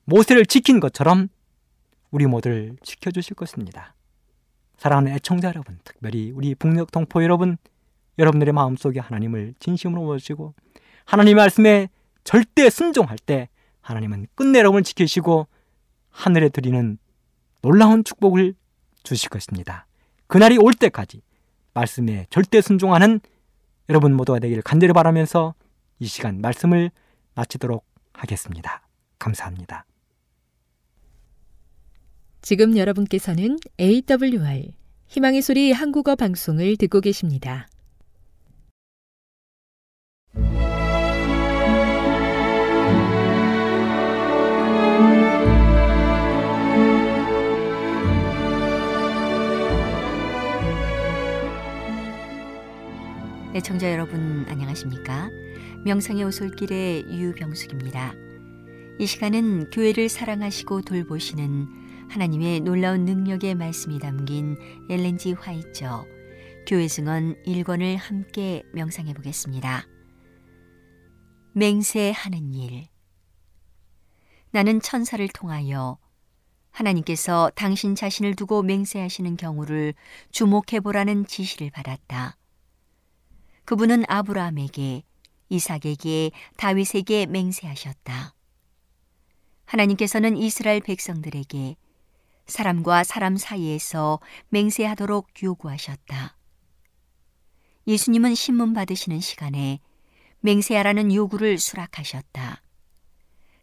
모세를 0.05 0.47
지킨 0.47 0.81
것처럼 0.81 1.29
우리 2.11 2.27
모두를 2.27 2.77
지켜주실 2.83 3.37
것입니다. 3.37 3.95
사랑하는 4.77 5.13
애청자 5.13 5.49
여러분, 5.49 5.79
특별히 5.85 6.31
우리 6.31 6.55
북녘 6.55 6.91
동포 6.91 7.23
여러분, 7.23 7.57
여러분들의 8.19 8.53
마음속에 8.53 9.01
하나님을 9.01 9.55
진심으로 9.59 10.03
모시고 10.03 10.55
하나님의 11.05 11.35
말씀에 11.35 11.89
절대 12.25 12.71
순종할 12.71 13.19
때 13.19 13.49
하나님은 13.81 14.27
끝내 14.35 14.59
여러분을 14.61 14.83
지키시고 14.83 15.47
하늘에 16.11 16.49
드리는 16.49 16.99
놀라운 17.63 18.05
축복을 18.05 18.55
주실 19.03 19.29
것입니다. 19.29 19.87
그날이 20.27 20.59
올 20.59 20.73
때까지 20.75 21.23
말씀에 21.75 22.27
절대 22.31 22.61
순종하는 22.61 23.21
여러분 23.89 24.15
모두가 24.15 24.39
되기를 24.39 24.63
간절히 24.63 24.93
바라면서 24.93 25.55
이 25.99 26.07
시간 26.07 26.41
말씀을 26.41 26.91
마치도록 27.35 27.85
하겠습니다. 28.13 28.87
감사합니다. 29.19 29.85
지금 32.41 32.77
여러분께서는 32.77 33.59
AWR 33.79 34.73
희망의 35.07 35.43
소리 35.43 35.73
한국어 35.73 36.17
방송을 36.17 36.77
듣고 36.77 37.01
계십니다. 37.01 37.69
애청자 53.55 53.87
네, 53.87 53.93
여러분 53.93 54.47
안녕하십니까? 54.49 55.29
명상의 55.85 56.25
오솔길의 56.25 57.05
유병숙입니다. 57.11 58.15
이 58.99 59.05
시간은 59.05 59.69
교회를 59.69 60.09
사랑하시고 60.09 60.81
돌보시는 60.81 62.09
하나님의 62.09 62.61
놀라운 62.61 63.05
능력의 63.05 63.55
말씀이 63.55 63.99
담긴 63.99 64.57
엘렌지 64.89 65.35
화이처 65.35 66.07
교회 66.67 66.89
증언 66.89 67.37
1권을 67.43 67.99
함께 67.99 68.63
명상해 68.73 69.13
보겠습니다. 69.13 69.87
맹세하는 71.53 72.55
일 72.55 72.87
나는 74.51 74.81
천사를 74.81 75.29
통하여 75.29 75.99
하나님께서 76.71 77.51
당신 77.55 77.97
자신을 77.97 78.35
두고 78.35 78.63
맹세하시는 78.63 79.37
경우를 79.37 79.93
주목해 80.31 80.81
보라는 80.83 81.27
지시를 81.27 81.71
받았다. 81.71 82.39
그분은 83.73 84.05
아브라함에게 84.07 85.03
이삭에게 85.49 86.31
다윗에게 86.59 87.25
맹세하셨다. 87.25 88.35
하나님께서는 89.65 90.37
이스라엘 90.37 90.81
백성들에게 90.83 91.77
사람과 92.45 93.03
사람 93.03 93.39
사이에서 93.39 94.21
맹세하도록 94.51 95.43
요구하셨다. 95.43 96.37
예수님은 97.87 98.35
신문 98.35 98.75
받으시는 98.75 99.21
시간에 99.21 99.81
맹세하라는 100.41 101.15
요구를 101.15 101.57
수락하셨다. 101.57 102.61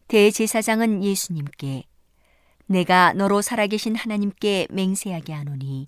대제사장은 0.07 1.03
예수님께 1.03 1.83
내가 2.65 3.13
너로 3.13 3.43
살아계신 3.43 3.95
하나님께 3.95 4.69
맹세하게 4.71 5.33
하노니 5.33 5.87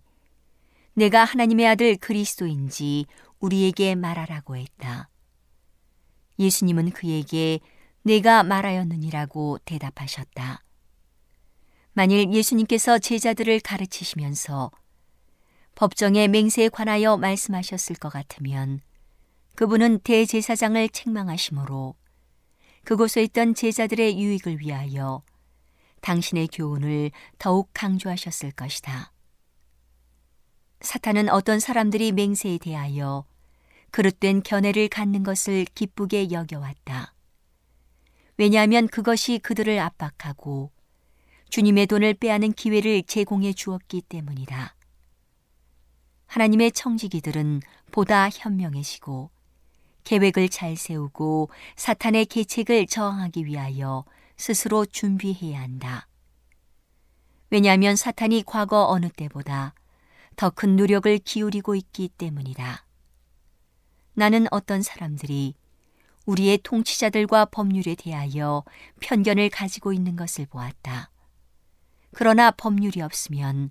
내가 0.93 1.23
하나님의 1.23 1.67
아들 1.67 1.95
그리스도인지 1.95 3.07
우리에게 3.41 3.95
말하라고 3.95 4.55
했다. 4.55 5.09
예수님은 6.39 6.91
그에게 6.91 7.59
내가 8.03 8.43
말하였느니라고 8.43 9.59
대답하셨다. 9.65 10.63
만일 11.93 12.33
예수님께서 12.33 12.99
제자들을 12.99 13.59
가르치시면서 13.59 14.71
법정의 15.75 16.27
맹세에 16.29 16.69
관하여 16.69 17.17
말씀하셨을 17.17 17.97
것 17.97 18.09
같으면 18.09 18.79
그분은 19.55 19.99
대제사장을 19.99 20.89
책망하시므로 20.89 21.95
그곳에 22.83 23.23
있던 23.23 23.53
제자들의 23.53 24.19
유익을 24.19 24.59
위하여 24.59 25.23
당신의 26.01 26.47
교훈을 26.47 27.11
더욱 27.37 27.69
강조하셨을 27.73 28.51
것이다. 28.51 29.11
사탄은 30.81 31.29
어떤 31.29 31.59
사람들이 31.59 32.11
맹세에 32.11 32.57
대하여 32.57 33.25
그릇된 33.91 34.43
견해를 34.43 34.87
갖는 34.87 35.23
것을 35.23 35.65
기쁘게 35.65 36.31
여겨왔다. 36.31 37.13
왜냐하면 38.37 38.87
그것이 38.87 39.39
그들을 39.39 39.77
압박하고 39.79 40.71
주님의 41.49 41.87
돈을 41.87 42.13
빼앗는 42.15 42.53
기회를 42.53 43.03
제공해 43.03 43.53
주었기 43.53 44.01
때문이다. 44.03 44.75
하나님의 46.27 46.71
청지기들은 46.71 47.61
보다 47.91 48.29
현명해지고 48.29 49.29
계획을 50.05 50.49
잘 50.49 50.77
세우고 50.77 51.49
사탄의 51.75 52.25
계책을 52.25 52.87
저항하기 52.87 53.45
위하여 53.45 54.05
스스로 54.37 54.85
준비해야 54.85 55.61
한다. 55.61 56.07
왜냐하면 57.49 57.97
사탄이 57.97 58.43
과거 58.47 58.87
어느 58.87 59.09
때보다 59.09 59.73
더 60.37 60.49
큰 60.49 60.77
노력을 60.77 61.15
기울이고 61.19 61.75
있기 61.75 62.07
때문이다. 62.17 62.85
나는 64.13 64.47
어떤 64.51 64.81
사람들이 64.81 65.55
우리의 66.25 66.59
통치자들과 66.63 67.45
법률에 67.45 67.95
대하여 67.95 68.63
편견을 68.99 69.49
가지고 69.49 69.93
있는 69.93 70.15
것을 70.15 70.45
보았다. 70.45 71.09
그러나 72.13 72.51
법률이 72.51 73.01
없으면 73.01 73.69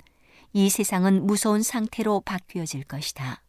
이 0.53 0.69
세상은 0.69 1.27
무서운 1.27 1.63
상태로 1.63 2.23
바뀌어질 2.23 2.85
것이다. 2.85 3.43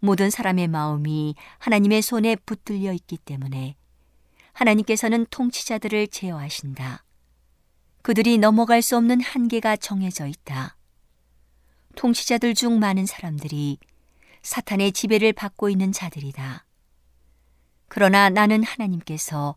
모든 0.00 0.28
사람의 0.28 0.68
마음이 0.68 1.34
하나님의 1.58 2.02
손에 2.02 2.36
붙들려 2.36 2.92
있기 2.92 3.16
때문에 3.16 3.76
하나님께서는 4.52 5.26
통치자들을 5.30 6.08
제어하신다. 6.08 7.04
그들이 8.02 8.36
넘어갈 8.36 8.82
수 8.82 8.98
없는 8.98 9.22
한계가 9.22 9.76
정해져 9.76 10.26
있다. 10.26 10.76
통치자들 11.96 12.54
중 12.54 12.78
많은 12.78 13.06
사람들이 13.06 13.78
사탄의 14.44 14.92
지배를 14.92 15.32
받고 15.32 15.70
있는 15.70 15.90
자들이다. 15.90 16.66
그러나 17.88 18.28
나는 18.28 18.62
하나님께서 18.62 19.56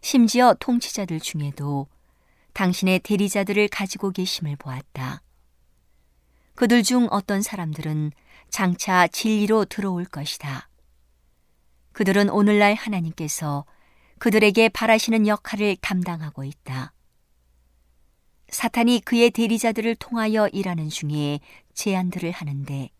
심지어 0.00 0.54
통치자들 0.58 1.18
중에도 1.18 1.88
당신의 2.54 3.00
대리자들을 3.00 3.68
가지고 3.68 4.12
계심을 4.12 4.56
보았다. 4.56 5.22
그들 6.54 6.82
중 6.84 7.08
어떤 7.10 7.42
사람들은 7.42 8.12
장차 8.48 9.08
진리로 9.08 9.64
들어올 9.64 10.04
것이다. 10.04 10.68
그들은 11.92 12.30
오늘날 12.30 12.74
하나님께서 12.74 13.64
그들에게 14.18 14.68
바라시는 14.68 15.26
역할을 15.26 15.76
담당하고 15.80 16.44
있다. 16.44 16.92
사탄이 18.50 19.00
그의 19.00 19.30
대리자들을 19.30 19.96
통하여 19.96 20.48
일하는 20.48 20.88
중에 20.88 21.40
제안들을 21.74 22.30
하는데 22.30 22.90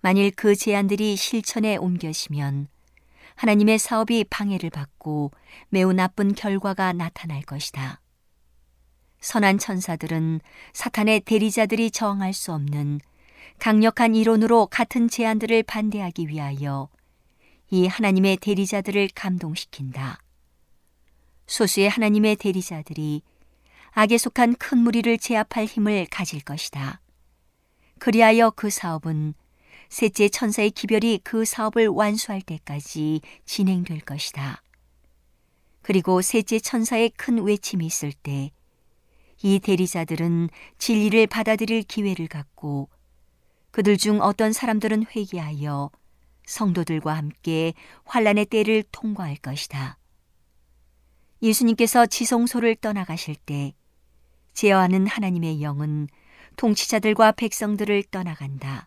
만일 0.00 0.30
그 0.30 0.54
제안들이 0.54 1.16
실천에 1.16 1.76
옮겨지면 1.76 2.68
하나님의 3.34 3.78
사업이 3.78 4.24
방해를 4.30 4.70
받고 4.70 5.30
매우 5.68 5.92
나쁜 5.92 6.34
결과가 6.34 6.92
나타날 6.92 7.42
것이다. 7.42 8.00
선한 9.20 9.58
천사들은 9.58 10.40
사탄의 10.72 11.20
대리자들이 11.20 11.90
저항할 11.90 12.32
수 12.32 12.52
없는 12.52 13.00
강력한 13.58 14.14
이론으로 14.14 14.66
같은 14.66 15.08
제안들을 15.08 15.62
반대하기 15.64 16.28
위하여 16.28 16.88
이 17.70 17.86
하나님의 17.86 18.36
대리자들을 18.38 19.08
감동시킨다. 19.14 20.18
소수의 21.46 21.88
하나님의 21.88 22.36
대리자들이 22.36 23.22
악에 23.92 24.18
속한 24.18 24.56
큰 24.56 24.78
무리를 24.78 25.16
제압할 25.18 25.64
힘을 25.64 26.06
가질 26.10 26.42
것이다. 26.42 27.00
그리하여 27.98 28.50
그 28.50 28.68
사업은 28.68 29.34
셋째 29.88 30.28
천사의 30.28 30.70
기별이 30.70 31.20
그 31.24 31.44
사업을 31.44 31.88
완수할 31.88 32.42
때까지 32.42 33.20
진행될 33.44 34.00
것이다. 34.00 34.62
그리고 35.82 36.22
셋째 36.22 36.58
천사의 36.58 37.10
큰 37.10 37.42
외침이 37.42 37.86
있을 37.86 38.12
때 38.12 38.50
이 39.42 39.58
대리자들은 39.58 40.48
진리를 40.78 41.26
받아들일 41.26 41.82
기회를 41.82 42.26
갖고 42.26 42.88
그들 43.70 43.98
중 43.98 44.22
어떤 44.22 44.52
사람들은 44.52 45.06
회개하여 45.14 45.90
성도들과 46.46 47.14
함께 47.14 47.74
환란의 48.04 48.46
때를 48.46 48.82
통과할 48.92 49.36
것이다. 49.36 49.98
예수님께서 51.42 52.06
지성소를 52.06 52.76
떠나가실 52.76 53.36
때 53.36 53.74
제어하는 54.54 55.06
하나님의 55.06 55.60
영은 55.60 56.08
통치자들과 56.56 57.32
백성들을 57.32 58.04
떠나간다. 58.04 58.86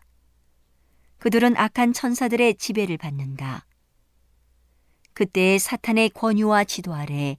그들은 1.20 1.56
악한 1.56 1.92
천사들의 1.92 2.56
지배를 2.56 2.96
받는다. 2.96 3.66
그때 5.12 5.58
사탄의 5.58 6.10
권유와 6.10 6.64
지도 6.64 6.94
아래 6.94 7.36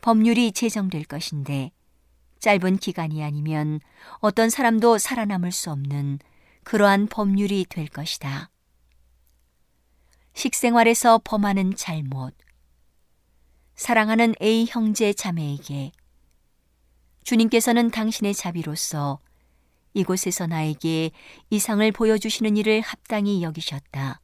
법률이 0.00 0.52
제정될 0.52 1.04
것인데 1.04 1.70
짧은 2.38 2.78
기간이 2.78 3.22
아니면 3.22 3.80
어떤 4.20 4.48
사람도 4.48 4.96
살아남을 4.96 5.52
수 5.52 5.70
없는 5.70 6.18
그러한 6.64 7.08
법률이 7.08 7.66
될 7.68 7.88
것이다. 7.88 8.50
식생활에서 10.32 11.20
범하는 11.22 11.76
잘못. 11.76 12.34
사랑하는 13.74 14.34
A 14.40 14.66
형제 14.66 15.12
자매에게 15.12 15.92
주님께서는 17.24 17.90
당신의 17.90 18.32
자비로서 18.32 19.20
이곳에서 19.94 20.46
나에게 20.46 21.10
이상을 21.50 21.90
보여주시는 21.92 22.56
일을 22.56 22.80
합당히 22.80 23.42
여기셨다. 23.42 24.20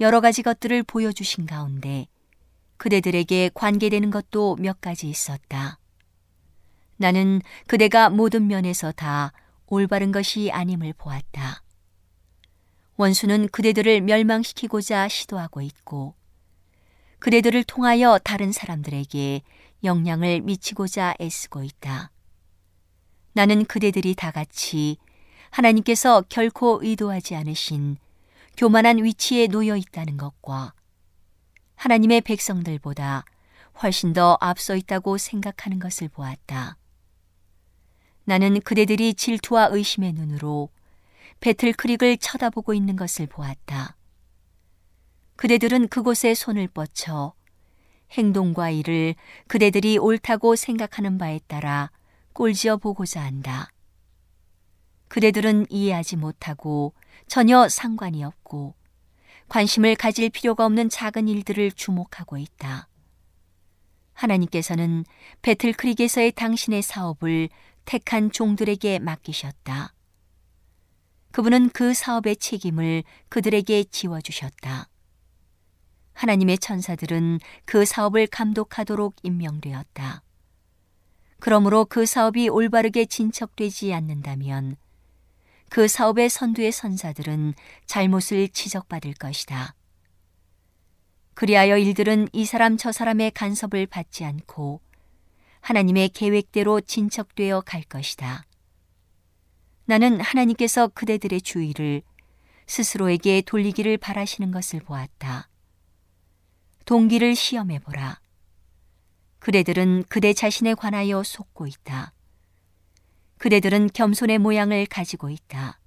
여러 0.00 0.20
가지 0.20 0.42
것들을 0.42 0.82
보여주신 0.84 1.46
가운데 1.46 2.06
그대들에게 2.76 3.50
관계되는 3.54 4.10
것도 4.10 4.56
몇 4.56 4.80
가지 4.80 5.08
있었다. 5.08 5.78
나는 6.96 7.42
그대가 7.66 8.08
모든 8.08 8.46
면에서 8.46 8.92
다 8.92 9.32
올바른 9.66 10.12
것이 10.12 10.50
아님을 10.50 10.94
보았다. 10.94 11.62
원수는 12.96 13.48
그대들을 13.48 14.02
멸망시키고자 14.02 15.08
시도하고 15.08 15.62
있고, 15.62 16.14
그대들을 17.18 17.64
통하여 17.64 18.18
다른 18.18 18.52
사람들에게 18.52 19.42
영향을 19.84 20.40
미치고자 20.40 21.14
애쓰고 21.20 21.62
있다. 21.62 22.10
나는 23.32 23.64
그대들이 23.64 24.14
다 24.14 24.30
같이 24.30 24.96
하나님께서 25.50 26.22
결코 26.28 26.80
의도하지 26.82 27.36
않으신 27.36 27.96
교만한 28.56 29.02
위치에 29.02 29.46
놓여 29.46 29.76
있다는 29.76 30.16
것과 30.16 30.74
하나님의 31.76 32.20
백성들보다 32.22 33.24
훨씬 33.82 34.12
더 34.12 34.36
앞서 34.40 34.76
있다고 34.76 35.16
생각하는 35.16 35.78
것을 35.78 36.08
보았다. 36.08 36.76
나는 38.24 38.60
그대들이 38.60 39.14
질투와 39.14 39.68
의심의 39.72 40.12
눈으로 40.12 40.68
배틀크릭을 41.40 42.18
쳐다보고 42.18 42.74
있는 42.74 42.96
것을 42.96 43.26
보았다. 43.26 43.96
그대들은 45.36 45.88
그곳에 45.88 46.34
손을 46.34 46.68
뻗쳐 46.68 47.32
행동과 48.12 48.70
일을 48.70 49.14
그대들이 49.48 49.96
옳다고 49.96 50.54
생각하는 50.54 51.16
바에 51.16 51.40
따라 51.46 51.90
꼴지어 52.40 52.78
보고자 52.78 53.20
한다. 53.22 53.68
그대들은 55.08 55.66
이해하지 55.68 56.16
못하고 56.16 56.94
전혀 57.28 57.68
상관이 57.68 58.24
없고 58.24 58.74
관심을 59.48 59.94
가질 59.94 60.30
필요가 60.30 60.64
없는 60.64 60.88
작은 60.88 61.28
일들을 61.28 61.72
주목하고 61.72 62.38
있다. 62.38 62.88
하나님께서는 64.14 65.04
배틀크릭에서의 65.42 66.32
당신의 66.32 66.80
사업을 66.80 67.50
택한 67.84 68.32
종들에게 68.32 69.00
맡기셨다. 69.00 69.92
그분은 71.32 71.68
그 71.74 71.92
사업의 71.92 72.36
책임을 72.36 73.04
그들에게 73.28 73.84
지워주셨다. 73.84 74.88
하나님의 76.14 76.56
천사들은 76.56 77.40
그 77.66 77.84
사업을 77.84 78.28
감독하도록 78.28 79.16
임명되었다. 79.24 80.22
그러므로 81.40 81.84
그 81.86 82.06
사업이 82.06 82.48
올바르게 82.48 83.06
진척되지 83.06 83.92
않는다면 83.94 84.76
그 85.70 85.88
사업의 85.88 86.28
선두의 86.28 86.72
선사들은 86.72 87.54
잘못을 87.86 88.48
지적받을 88.48 89.14
것이다. 89.14 89.74
그리하여 91.34 91.78
일들은 91.78 92.28
이 92.32 92.44
사람 92.44 92.76
저 92.76 92.92
사람의 92.92 93.30
간섭을 93.30 93.86
받지 93.86 94.24
않고 94.24 94.80
하나님의 95.60 96.10
계획대로 96.10 96.80
진척되어 96.80 97.62
갈 97.62 97.82
것이다. 97.82 98.44
나는 99.86 100.20
하나님께서 100.20 100.88
그대들의 100.88 101.40
주의를 101.40 102.02
스스로에게 102.66 103.42
돌리기를 103.42 103.96
바라시는 103.96 104.50
것을 104.50 104.80
보았다. 104.80 105.48
동기를 106.84 107.34
시험해 107.34 107.78
보라. 107.80 108.20
그대들은 109.40 110.04
그대 110.08 110.32
자신에 110.32 110.74
관하여 110.74 111.22
속고 111.22 111.66
있다. 111.66 112.12
그대들은 113.38 113.88
겸손의 113.94 114.38
모양을 114.38 114.86
가지고 114.86 115.30
있다. 115.30 115.80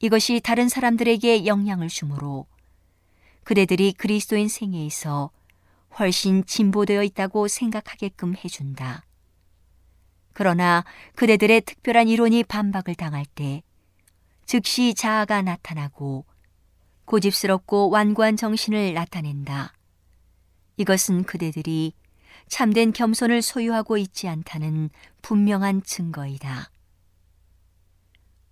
이것이 0.00 0.40
다른 0.40 0.68
사람들에게 0.68 1.46
영향을 1.46 1.88
주므로 1.88 2.46
그대들이 3.44 3.92
그리스도인 3.92 4.48
생애에서 4.48 5.30
훨씬 5.98 6.44
진보되어 6.44 7.02
있다고 7.04 7.48
생각하게끔 7.48 8.34
해준다. 8.36 9.04
그러나 10.32 10.84
그대들의 11.14 11.60
특별한 11.62 12.08
이론이 12.08 12.44
반박을 12.44 12.94
당할 12.94 13.26
때 13.26 13.62
즉시 14.44 14.94
자아가 14.94 15.42
나타나고 15.42 16.24
고집스럽고 17.04 17.90
완고한 17.90 18.36
정신을 18.36 18.94
나타낸다. 18.94 19.72
이것은 20.76 21.24
그대들이 21.24 21.92
참된 22.50 22.92
겸손을 22.92 23.40
소유하고 23.40 23.96
있지 23.96 24.28
않다는 24.28 24.90
분명한 25.22 25.84
증거이다. 25.84 26.70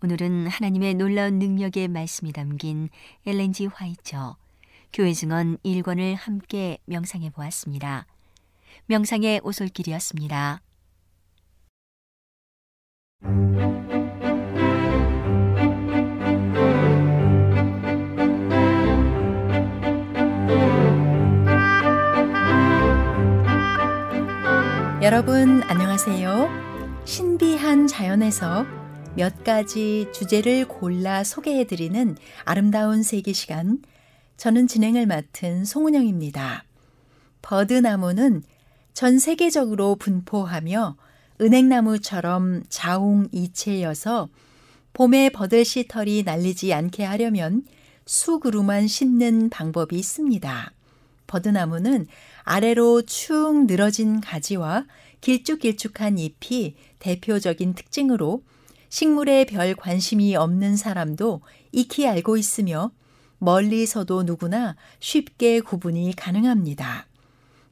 오늘은 0.03 0.47
하나님의 0.47 0.95
놀라운 0.95 1.41
능력의 1.41 1.89
말씀이 1.89 2.33
담긴 2.33 2.89
엘렌지 3.27 3.67
화이처 3.67 4.37
교회 4.93 5.13
증언 5.13 5.59
1권을 5.59 6.15
함께 6.15 6.79
명상해 6.87 7.31
보았습니다. 7.31 8.07
명상의 8.87 9.41
오솔길이었습니다. 9.43 10.63
여러분 25.11 25.63
안녕하세요. 25.63 26.51
신비한 27.07 27.87
자연에서 27.87 28.67
몇 29.17 29.43
가지 29.43 30.07
주제를 30.13 30.69
골라 30.69 31.25
소개해 31.25 31.67
드리는 31.67 32.15
아름다운 32.45 33.03
세계 33.03 33.33
시간. 33.33 33.81
저는 34.37 34.67
진행을 34.67 35.07
맡은 35.07 35.65
송은영입니다. 35.65 36.63
버드나무는 37.41 38.43
전 38.93 39.19
세계적으로 39.19 39.97
분포하며 39.97 40.99
은행나무처럼 41.41 42.65
자웅이체여서 42.69 44.29
봄에 44.93 45.31
버들씨 45.31 45.89
털이 45.89 46.25
날리지 46.25 46.75
않게 46.75 47.05
하려면 47.05 47.63
수그루만 48.05 48.87
심는 48.87 49.49
방법이 49.49 49.97
있습니다. 49.97 50.73
버드나무는 51.27 52.09
아래로 52.51 53.03
축 53.03 53.67
늘어진 53.67 54.23
가지와 54.23 54.87
길쭉길쭉한 55.21 56.17
잎이 56.19 56.77
대표적인 56.99 57.75
특징으로 57.75 58.43
식물에 58.89 59.45
별 59.45 59.75
관심이 59.75 60.35
없는 60.35 60.79
사람도 60.79 61.43
익히 61.73 62.09
알고 62.09 62.39
있으며 62.39 62.91
멀리서도 63.37 64.23
누구나 64.23 64.77
쉽게 64.99 65.61
구분이 65.61 66.17
가능합니다. 66.17 67.07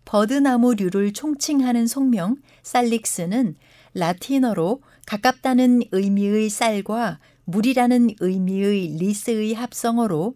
버드나무류를 0.04 1.14
총칭하는 1.14 1.86
속명 1.86 2.36
살릭스는 2.62 3.54
라틴어로 3.94 4.82
가깝다는 5.06 5.84
의미의 5.90 6.50
쌀과 6.50 7.18
물이라는 7.46 8.10
의미의 8.20 8.98
리스의 8.98 9.54
합성어로 9.54 10.34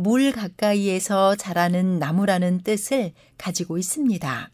물 0.00 0.30
가까이에서 0.30 1.34
자라는 1.34 1.98
나무라는 1.98 2.60
뜻을 2.60 3.14
가지고 3.36 3.78
있습니다. 3.78 4.48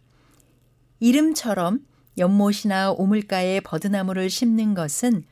이름처럼 1.01 1.81
연못이나 2.17 2.91
우물가에 2.93 3.61
버드나무를 3.61 4.31
심는 4.31 4.73
것은 4.73 5.27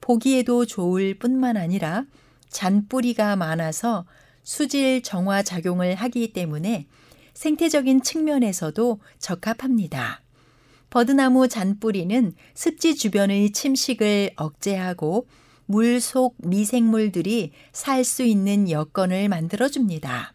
보기에도 0.00 0.64
좋을 0.64 1.18
뿐만 1.18 1.58
아니라 1.58 2.06
잔뿌리가 2.48 3.36
많아서 3.36 4.06
수질 4.44 5.02
정화 5.02 5.42
작용을 5.42 5.94
하기 5.94 6.32
때문에 6.32 6.86
생태적인 7.34 8.00
측면에서도 8.00 8.98
적합합니다. 9.18 10.22
버드나무 10.88 11.48
잔뿌리는 11.48 12.32
습지 12.54 12.96
주변의 12.96 13.52
침식을 13.52 14.30
억제하고 14.36 15.26
물 15.70 16.00
속 16.00 16.34
미생물들이 16.38 17.52
살 17.70 18.02
수 18.02 18.24
있는 18.24 18.68
여건을 18.68 19.28
만들어줍니다. 19.28 20.34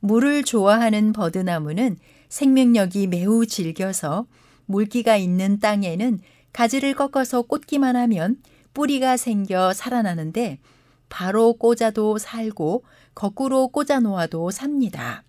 물을 0.00 0.42
좋아하는 0.42 1.12
버드나무는 1.12 1.98
생명력이 2.28 3.06
매우 3.06 3.46
질겨서 3.46 4.26
물기가 4.64 5.16
있는 5.16 5.60
땅에는 5.60 6.18
가지를 6.52 6.94
꺾어서 6.94 7.42
꽂기만 7.42 7.94
하면 7.94 8.42
뿌리가 8.74 9.16
생겨 9.16 9.72
살아나는데 9.72 10.58
바로 11.08 11.52
꽂아도 11.52 12.18
살고 12.18 12.82
거꾸로 13.14 13.68
꽂아 13.68 14.00
놓아도 14.00 14.50
삽니다. 14.50 15.22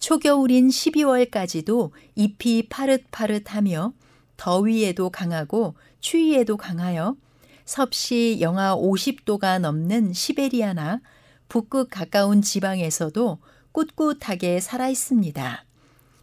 초겨울인 0.00 0.68
12월까지도 0.68 1.92
잎이 2.14 2.68
파릇파릇하며 2.68 3.94
더위에도 4.36 5.08
강하고 5.08 5.76
추위에도 6.00 6.58
강하여 6.58 7.16
섭씨 7.64 8.38
영하 8.40 8.74
50도가 8.76 9.58
넘는 9.60 10.12
시베리아나 10.12 11.00
북극 11.48 11.88
가까운 11.90 12.42
지방에서도 12.42 13.38
꿋꿋하게 13.72 14.60
살아 14.60 14.88
있습니다. 14.88 15.64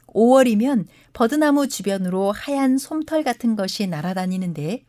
5월이면 0.07 0.85
버드나무 1.13 1.67
주변으로 1.67 2.31
하얀 2.31 2.77
솜털 2.77 3.23
같은 3.23 3.55
것이 3.55 3.87
날아다니는데 3.87 4.83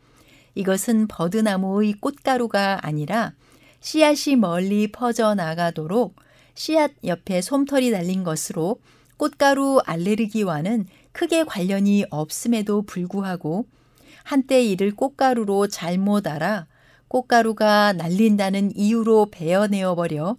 이것은 0.55 1.07
버드나무의 1.07 1.95
꽃가루가 1.95 2.81
아니라 2.83 3.33
씨앗이 3.81 4.37
멀리 4.37 4.91
퍼져 4.91 5.35
나가도록 5.35 6.17
씨앗 6.55 6.93
옆에 7.05 7.41
솜털이 7.41 7.91
달린 7.91 8.25
것으로 8.25 8.81
꽃가루 9.17 9.81
알레르기와는 9.85 10.87
크게 11.13 11.45
관련이 11.45 12.07
없음에도 12.11 12.83
불구하고 12.83 13.67
한때 14.29 14.63
이를 14.63 14.95
꽃가루로 14.95 15.69
잘못 15.69 16.27
알아 16.27 16.67
꽃가루가 17.09 17.95
날린다는 17.95 18.77
이유로 18.77 19.29
베어내어 19.31 19.95
버려 19.95 20.37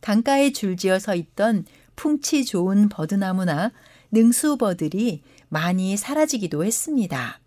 강가에 0.00 0.52
줄지어 0.52 1.00
서 1.00 1.16
있던 1.16 1.64
풍치 1.96 2.44
좋은 2.44 2.88
버드나무나 2.88 3.72
능수버들이 4.12 5.22
많이 5.48 5.96
사라지기도 5.96 6.64
했습니다. 6.64 7.40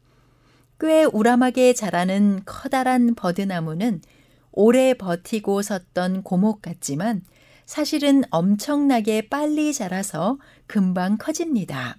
꽤 0.81 1.05
우람하게 1.05 1.71
자라는 1.71 2.41
커다란 2.45 3.15
버드나무는 3.15 4.01
오래 4.51 4.95
버티고 4.95 5.61
섰던 5.61 6.23
고목 6.23 6.61
같지만 6.61 7.21
사실은 7.65 8.25
엄청나게 8.31 9.29
빨리 9.29 9.73
자라서 9.73 10.39
금방 10.67 11.17
커집니다. 11.17 11.95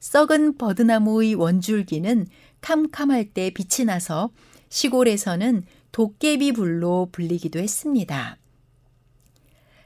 썩은 0.00 0.56
버드나무의 0.56 1.34
원줄기는 1.34 2.28
캄캄할 2.60 3.32
때 3.32 3.50
빛이 3.50 3.86
나서 3.86 4.30
시골에서는 4.68 5.64
도깨비 5.92 6.52
불로 6.52 7.08
불리기도 7.12 7.58
했습니다. 7.58 8.36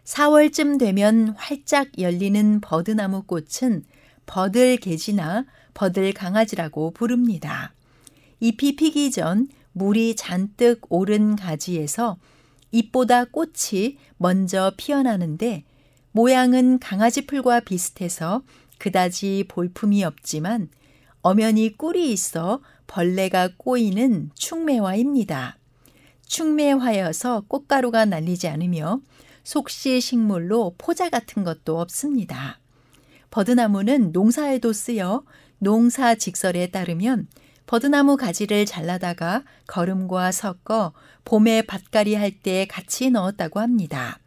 4월쯤 0.05 0.79
되면 0.79 1.35
활짝 1.37 1.99
열리는 1.99 2.61
버드나무 2.61 3.23
꽃은 3.23 3.85
버들개지나 4.27 5.47
버들강아지라고 5.75 6.93
부릅니다. 6.93 7.75
잎이 8.41 8.77
피기 8.77 9.11
전 9.11 9.49
물이 9.73 10.16
잔뜩 10.16 10.81
오른 10.89 11.37
가지에서 11.37 12.18
잎보다 12.73 13.25
꽃이 13.25 13.99
먼저 14.16 14.73
피어나는데 14.77 15.64
모양은 16.12 16.79
강아지 16.81 17.27
풀과 17.27 17.61
비슷해서 17.61 18.43
그다지 18.79 19.45
볼품이 19.49 20.03
없지만 20.05 20.71
엄연히 21.23 21.77
꿀이 21.77 22.12
있어 22.12 22.61
벌레가 22.87 23.49
꼬이는 23.57 24.31
충매화입니다. 24.35 25.59
충매화여서 26.27 27.45
꽃가루가 27.49 28.05
날리지 28.05 28.49
않으며 28.49 29.01
속시 29.45 30.01
식물로 30.01 30.75
포자 30.79 31.11
같은 31.11 31.45
것도 31.45 31.81
없습니다. 31.81 32.59
버드나무는 33.31 34.12
농사에도 34.12 34.73
쓰여 34.73 35.25
농사 35.59 36.14
직설에 36.14 36.68
따르면 36.68 37.29
버드나무 37.66 38.16
가지를 38.16 38.66
잘라다가 38.66 39.45
거름과 39.66 40.33
섞어 40.33 40.93
봄에 41.25 41.62
밭갈이 41.62 42.14
할 42.14 42.33
때 42.43 42.66
같이 42.66 43.11
넣었다고 43.11 43.61
합니다. 43.61 44.18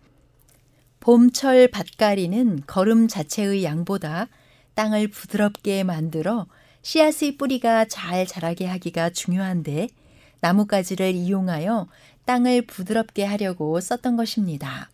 봄철 0.99 1.69
밭갈이는 1.69 2.63
거름 2.65 3.07
자체의 3.07 3.63
양보다 3.65 4.27
땅을 4.75 5.09
부드럽게 5.09 5.83
만들어 5.83 6.47
씨앗의 6.83 7.37
뿌리가 7.37 7.85
잘 7.85 8.27
자라게 8.27 8.67
하기가 8.67 9.09
중요한데 9.09 9.87
나뭇가지를 10.41 11.15
이용하여 11.15 11.87
땅을 12.25 12.63
부드럽게 12.67 13.23
하려고 13.23 13.79
썼던 13.79 14.17
것입니다. 14.17 14.89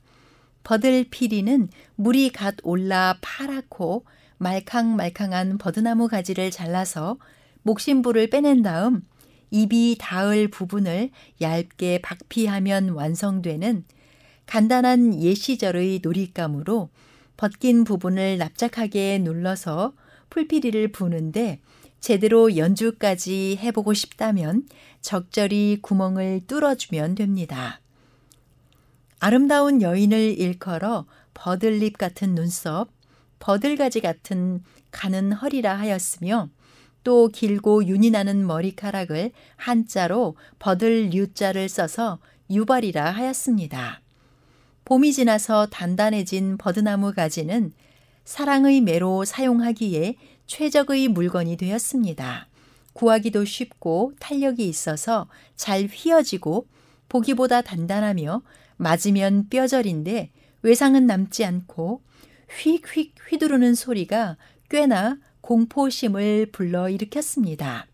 버들피리는 0.64 1.70
물이 1.96 2.30
갓 2.30 2.56
올라 2.64 3.18
파랗고 3.22 4.06
말캉말캉한 4.38 5.58
버드나무 5.58 6.08
가지를 6.08 6.52
잘라서 6.52 7.18
목심부를 7.64 8.30
빼낸 8.30 8.62
다음 8.62 9.02
입이 9.50 9.98
닿을 10.00 10.48
부분을 10.50 11.10
얇게 11.42 12.02
박피하면 12.04 12.90
완성되는 12.90 13.84
간단한 14.46 15.20
예시절의 15.20 16.02
놀잇감으로 16.04 16.90
벗긴 17.36 17.84
부분을 17.84 18.38
납작하게 18.38 19.20
눌러서 19.24 19.94
풀피리를 20.30 20.92
부는데 20.92 21.60
제대로 22.00 22.56
연주까지 22.56 23.58
해보고 23.62 23.94
싶다면 23.94 24.68
적절히 25.02 25.80
구멍을 25.82 26.42
뚫어주면 26.48 27.16
됩니다. 27.16 27.82
아름다운 29.20 29.82
여인을 29.82 30.40
일컬어 30.40 31.06
버들립 31.34 31.98
같은 31.98 32.36
눈썹, 32.36 32.90
버들가지 33.40 34.02
같은 34.02 34.64
가는 34.92 35.32
허리라 35.34 35.78
하였으며 35.78 36.50
또 37.04 37.30
길고 37.30 37.86
윤이 37.86 38.12
나는 38.12 38.46
머리카락을 38.46 39.32
한자로 39.56 40.36
버들 40.60 41.14
유자를 41.14 41.70
써서 41.70 42.20
유발이라 42.50 43.12
하였습니다. 43.12 44.02
봄이 44.86 45.14
지나서 45.14 45.68
단단해진 45.68 46.58
버드나무 46.58 47.14
가지는 47.14 47.72
사랑의 48.26 48.82
매로 48.82 49.26
사용하기에 49.26 50.16
최적의 50.50 51.10
물건이 51.10 51.58
되었습니다. 51.58 52.48
구하기도 52.94 53.46
쉽고 53.46 54.14
탄력이 54.20 54.68
있어서 54.68 55.28
잘 55.56 55.86
휘어지고 55.86 56.66
보기보다 57.08 57.62
단단하며 57.62 58.42
맞으면 58.78 59.48
뼈저린데 59.50 60.32
외상은 60.64 61.06
남지 61.06 61.46
않고 61.46 62.02
휙휙 62.50 63.14
휘두르는 63.30 63.76
소리가 63.76 64.38
꽤나 64.72 65.20
공포심을 65.42 66.48
불러일으켰습니다. 66.52 67.86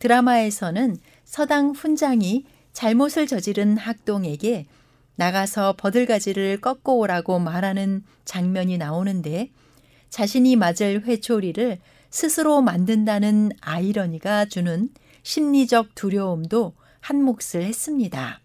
드라마에서는 0.00 0.96
서당 1.24 1.70
훈장이 1.70 2.44
잘못을 2.72 3.28
저지른 3.28 3.76
학동에게 3.78 4.66
나가서 5.14 5.76
버들가지를 5.78 6.60
꺾고 6.60 6.98
오라고 6.98 7.38
말하는 7.38 8.02
장면이 8.24 8.78
나오는데 8.78 9.50
자신이 10.14 10.54
맞을 10.54 11.02
회초리를 11.02 11.80
스스로 12.08 12.62
만든다는 12.62 13.50
아이러니가 13.60 14.44
주는 14.44 14.88
심리적 15.24 15.96
두려움도 15.96 16.74
한 17.00 17.20
몫을 17.24 17.64
했습니다. 17.64 18.40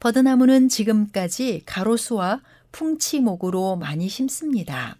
버드나무는 0.00 0.68
지금까지 0.68 1.62
가로수와 1.64 2.42
풍치목으로 2.72 3.76
많이 3.76 4.08
심습니다. 4.08 4.96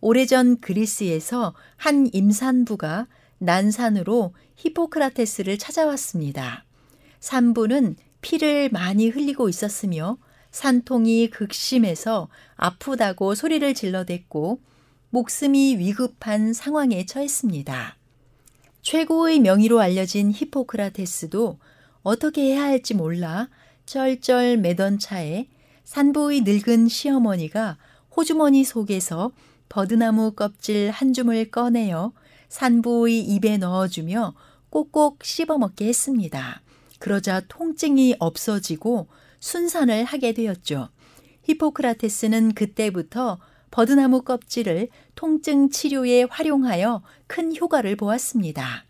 오래전 0.00 0.58
그리스에서 0.58 1.54
한 1.76 2.10
임산부가 2.12 3.06
난산으로 3.38 4.34
히포크라테스를 4.56 5.58
찾아왔습니다. 5.58 6.64
산부는 7.20 7.94
피를 8.20 8.68
많이 8.70 9.10
흘리고 9.10 9.48
있었으며 9.48 10.18
산통이 10.54 11.30
극심해서 11.30 12.28
아프다고 12.54 13.34
소리를 13.34 13.74
질러댔고 13.74 14.60
목숨이 15.10 15.78
위급한 15.78 16.52
상황에 16.52 17.06
처했습니다. 17.06 17.96
최고의 18.80 19.40
명의로 19.40 19.80
알려진 19.80 20.30
히포크라테스도 20.30 21.58
어떻게 22.04 22.52
해야 22.52 22.62
할지 22.62 22.94
몰라 22.94 23.48
쩔쩔 23.84 24.56
매던 24.56 25.00
차에 25.00 25.48
산부의 25.82 26.42
늙은 26.42 26.86
시어머니가 26.86 27.76
호주머니 28.16 28.62
속에서 28.62 29.32
버드나무 29.68 30.34
껍질 30.34 30.92
한 30.92 31.12
줌을 31.12 31.50
꺼내어 31.50 32.12
산부의 32.48 33.22
입에 33.22 33.56
넣어주며 33.56 34.34
꼭꼭 34.70 35.24
씹어먹게 35.24 35.88
했습니다. 35.88 36.62
그러자 37.00 37.42
통증이 37.48 38.14
없어지고 38.20 39.08
순산을 39.44 40.04
하게 40.04 40.32
되었죠. 40.32 40.88
히포크라테스는 41.42 42.54
그때부터 42.54 43.38
버드나무 43.70 44.22
껍질을 44.22 44.88
통증 45.14 45.68
치료에 45.68 46.22
활용하여 46.30 47.02
큰 47.26 47.54
효과를 47.54 47.94
보았습니다. 47.96 48.86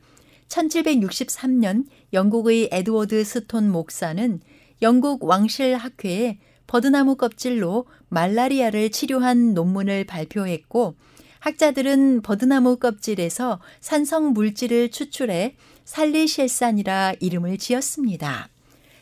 1763년 0.46 1.86
영국의 2.12 2.68
에드워드 2.70 3.24
스톤 3.24 3.68
목사는 3.68 4.40
영국 4.80 5.24
왕실 5.24 5.74
학회에 5.74 6.38
버드나무 6.68 7.16
껍질로 7.16 7.86
말라리아를 8.08 8.90
치료한 8.90 9.54
논문을 9.54 10.04
발표했고 10.04 10.94
학자들은 11.40 12.22
버드나무 12.22 12.76
껍질에서 12.76 13.60
산성 13.80 14.32
물질을 14.34 14.92
추출해 14.92 15.56
살리실산이라 15.84 17.14
이름을 17.18 17.58
지었습니다. 17.58 18.48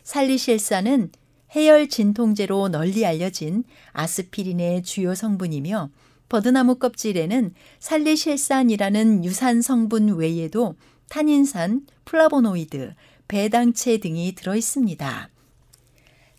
살리실산은 0.03 1.11
해열 1.55 1.89
진통제로 1.89 2.69
널리 2.69 3.05
알려진 3.05 3.65
아스피린의 3.93 4.83
주요 4.83 5.15
성분이며 5.15 5.91
버드나무 6.29 6.77
껍질에는 6.77 7.53
살리실산이라는 7.79 9.25
유산 9.25 9.61
성분 9.61 10.17
외에도 10.17 10.77
탄닌산, 11.11 11.87
플라보노이드, 12.07 12.95
배당체 13.29 13.99
등이 13.99 14.35
들어 14.35 14.57
있습니다. 14.57 15.29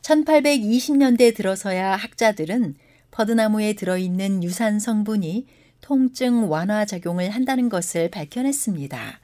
1820년대 0.01 1.35
들어서야 1.35 1.95
학자들은 1.95 2.75
버드나무에 3.11 3.73
들어있는 3.73 4.43
유산 4.43 4.79
성분이 4.79 5.45
통증 5.81 6.49
완화 6.49 6.85
작용을 6.85 7.29
한다는 7.29 7.69
것을 7.69 8.09
밝혀냈습니다. 8.09 9.19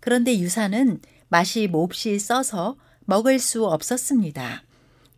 그런데 0.00 0.38
유산은 0.38 1.00
맛이 1.28 1.68
몹시 1.68 2.18
써서 2.18 2.76
먹을 3.04 3.38
수 3.38 3.66
없었습니다. 3.66 4.65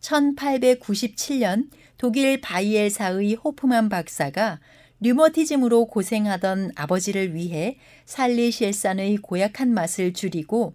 1897년 0.01 1.69
독일 1.97 2.39
바이엘사의 2.41 3.35
호프만 3.35 3.89
박사가 3.89 4.59
류머티즘으로 5.01 5.85
고생하던 5.85 6.71
아버지를 6.75 7.33
위해 7.33 7.77
살리실산의 8.05 9.17
고약한 9.17 9.73
맛을 9.73 10.13
줄이고 10.13 10.73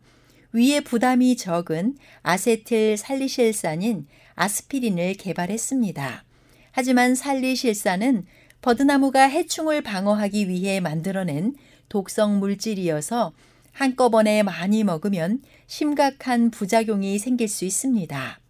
위에 0.52 0.80
부담이 0.80 1.36
적은 1.36 1.96
아세틸 2.22 2.96
살리실산인 2.96 4.06
아스피린을 4.34 5.14
개발했습니다. 5.14 6.24
하지만 6.70 7.14
살리실산은 7.14 8.24
버드나무가 8.62 9.28
해충을 9.28 9.82
방어하기 9.82 10.48
위해 10.48 10.80
만들어낸 10.80 11.54
독성 11.88 12.38
물질이어서 12.38 13.32
한꺼번에 13.72 14.42
많이 14.42 14.84
먹으면 14.84 15.42
심각한 15.66 16.50
부작용이 16.50 17.18
생길 17.18 17.48
수 17.48 17.64
있습니다. 17.64 18.43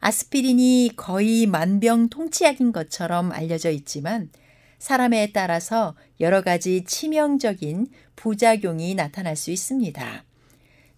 아스피린이 0.00 0.92
거의 0.96 1.46
만병통치약인 1.46 2.72
것처럼 2.72 3.32
알려져 3.32 3.70
있지만 3.70 4.30
사람에 4.78 5.32
따라서 5.32 5.94
여러 6.20 6.42
가지 6.42 6.84
치명적인 6.84 7.88
부작용이 8.14 8.94
나타날 8.94 9.36
수 9.36 9.50
있습니다. 9.50 10.24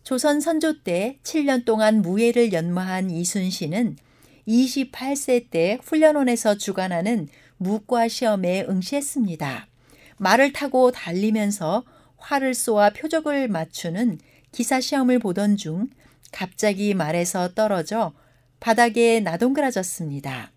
조선 0.03 0.41
선조 0.41 0.83
때 0.83 1.19
7년 1.23 1.65
동안 1.65 2.03
무예를 2.03 2.53
연마한 2.53 3.11
이순신은 3.11 3.97
28세 4.49 5.51
때 5.51 5.79
훈련원에서 5.83 6.57
주관하는 6.57 7.29
무과 7.59 8.09
시험에 8.09 8.65
응시했습니다. 8.69 9.69
말을 10.17 10.53
타고 10.53 10.91
달리면서 10.91 11.85
활을 12.17 12.55
쏘아 12.55 12.91
표적을 12.91 13.49
맞추는 13.49 14.19
기사 14.51 14.81
시험을 14.81 15.19
보던 15.19 15.57
중 15.57 15.89
갑자기 16.33 16.95
말에서 16.95 17.55
떨어져 17.55 18.13
바닥에 18.61 19.21
나동그라졌습니다. 19.21 20.53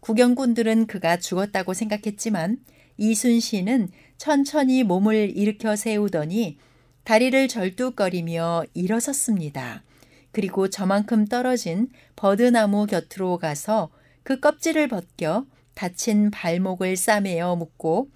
구경꾼들은 0.00 0.86
그가 0.86 1.18
죽었다고 1.18 1.74
생각했지만 1.74 2.58
이순신은 2.96 3.88
천천히 4.18 4.82
몸을 4.82 5.36
일으켜 5.36 5.76
세우더니 5.76 6.58
다리를 7.04 7.48
절뚝거리며 7.48 8.64
일어섰습니다. 8.74 9.82
그리고 10.32 10.68
저만큼 10.70 11.26
떨어진 11.26 11.88
버드나무 12.14 12.86
곁으로 12.86 13.38
가서 13.38 13.90
그 14.22 14.38
껍질을 14.38 14.88
벗겨 14.88 15.44
다친 15.74 16.30
발목을 16.30 16.96
싸매어 16.96 17.56
묶고 17.56 18.10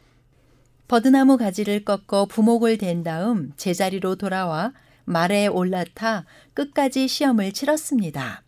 버드나무 0.86 1.38
가지를 1.38 1.84
꺾어 1.84 2.26
부목을 2.26 2.78
댄 2.78 3.02
다음 3.02 3.52
제자리로 3.56 4.16
돌아와 4.16 4.72
말에 5.06 5.46
올라타 5.46 6.24
끝까지 6.52 7.08
시험을 7.08 7.52
치렀습니다. 7.52 8.43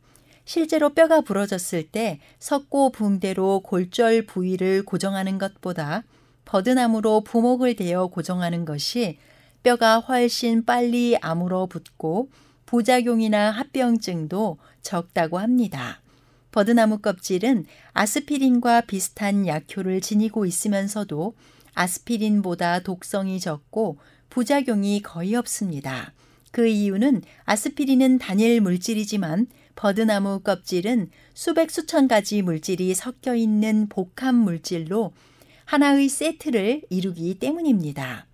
실제로 0.47 0.91
뼈가 0.91 1.21
부러졌을 1.21 1.83
때 1.83 2.21
석고 2.39 2.93
붕대로 2.93 3.61
골절 3.61 4.27
부위를 4.27 4.85
고정하는 4.85 5.39
것보다 5.39 6.05
버드나무로 6.45 7.23
부목을 7.23 7.75
대어 7.75 8.07
고정하는 8.07 8.65
것이 8.65 9.19
뼈가 9.65 9.99
훨씬 9.99 10.65
빨리 10.65 11.17
아물어 11.21 11.67
붙고 11.67 12.31
부작용이나 12.65 13.51
합병증도 13.51 14.59
적다고 14.83 15.39
합니다. 15.39 16.01
버드나무 16.53 16.99
껍질은 16.99 17.67
아스피린과 17.93 18.83
비슷한 18.83 19.49
약효를 19.49 20.01
지니고 20.01 20.47
있으면서도 20.47 21.35
아스피린보다 21.75 22.81
독성이 22.81 23.41
적고 23.41 23.99
부작용이 24.31 25.03
거의 25.03 25.35
없습니다. 25.35 26.13
그 26.53 26.69
이유는 26.69 27.23
아스피린은 27.45 28.19
단일 28.19 28.61
물질이지만 28.61 29.49
버드나무 29.77 30.41
껍질은 30.41 31.11
수백 31.35 31.71
수천 31.71 32.09
가지 32.09 32.43
물질이 32.43 32.95
섞여 32.95 33.35
있는 33.35 33.89
복합 33.89 34.35
물질로 34.35 35.13
하나의 35.67 36.09
세트를 36.09 36.83
이루기 36.91 37.39
때문입니다. 37.39 38.27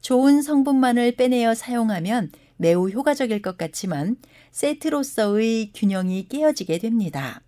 좋은 0.00 0.42
성분만을 0.42 1.12
빼내어 1.16 1.54
사용하면 1.54 2.30
매우 2.56 2.88
효과적일 2.88 3.42
것 3.42 3.56
같지만 3.56 4.16
세트로서의 4.50 5.72
균형이 5.74 6.28
깨어지게 6.28 6.78
됩니다. 6.78 7.42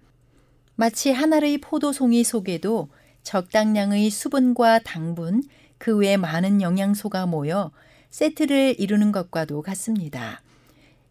마치 0.77 1.11
하나의 1.11 1.59
포도송이 1.59 2.23
속에도 2.25 2.89
적당량의 3.23 4.11
수분과 4.11 4.81
당분, 4.81 5.43
그 5.79 5.97
외 5.97 6.17
많은 6.17 6.61
영양소가 6.63 7.27
모여 7.27 7.71
세트를 8.11 8.77
이루는 8.79 9.13
것과도 9.13 9.63
같습니다. 9.63 10.43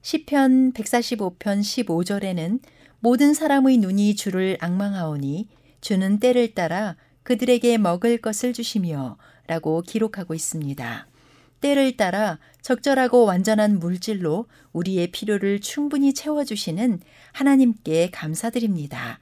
시편 0.09 0.73
145편 0.73 1.37
15절에는 1.37 2.59
모든 2.99 3.35
사람의 3.35 3.77
눈이 3.77 4.15
주를 4.15 4.57
악망하오니 4.59 5.47
주는 5.81 6.19
때를 6.19 6.55
따라 6.55 6.95
그들에게 7.21 7.77
먹을 7.77 8.17
것을 8.17 8.51
주시며 8.51 9.19
라고 9.45 9.83
기록하고 9.83 10.33
있습니다. 10.33 11.07
때를 11.61 11.95
따라 11.95 12.39
적절하고 12.63 13.25
완전한 13.25 13.77
물질로 13.77 14.47
우리의 14.73 15.11
필요를 15.11 15.61
충분히 15.61 16.11
채워주시는 16.15 17.01
하나님께 17.33 18.09
감사드립니다. 18.09 19.19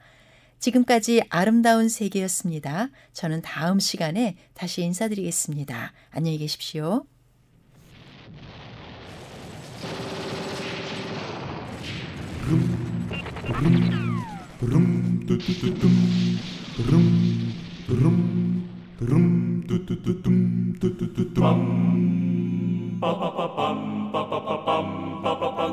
지금까지 0.58 1.20
아름다운 1.28 1.90
세계였습니다. 1.90 2.88
저는 3.12 3.42
다음 3.42 3.78
시간에 3.78 4.38
다시 4.54 4.80
인사드리겠습니다. 4.84 5.92
안녕히 6.12 6.38
계십시오. 6.38 7.04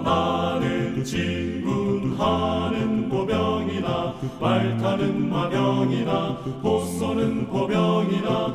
나는 0.03 1.03
친구 1.03 2.15
하는 2.17 3.09
고명이나 3.09 4.15
말타는 4.39 5.29
마병이나 5.29 6.37
보소는 6.61 7.47
보병이나 7.47 8.53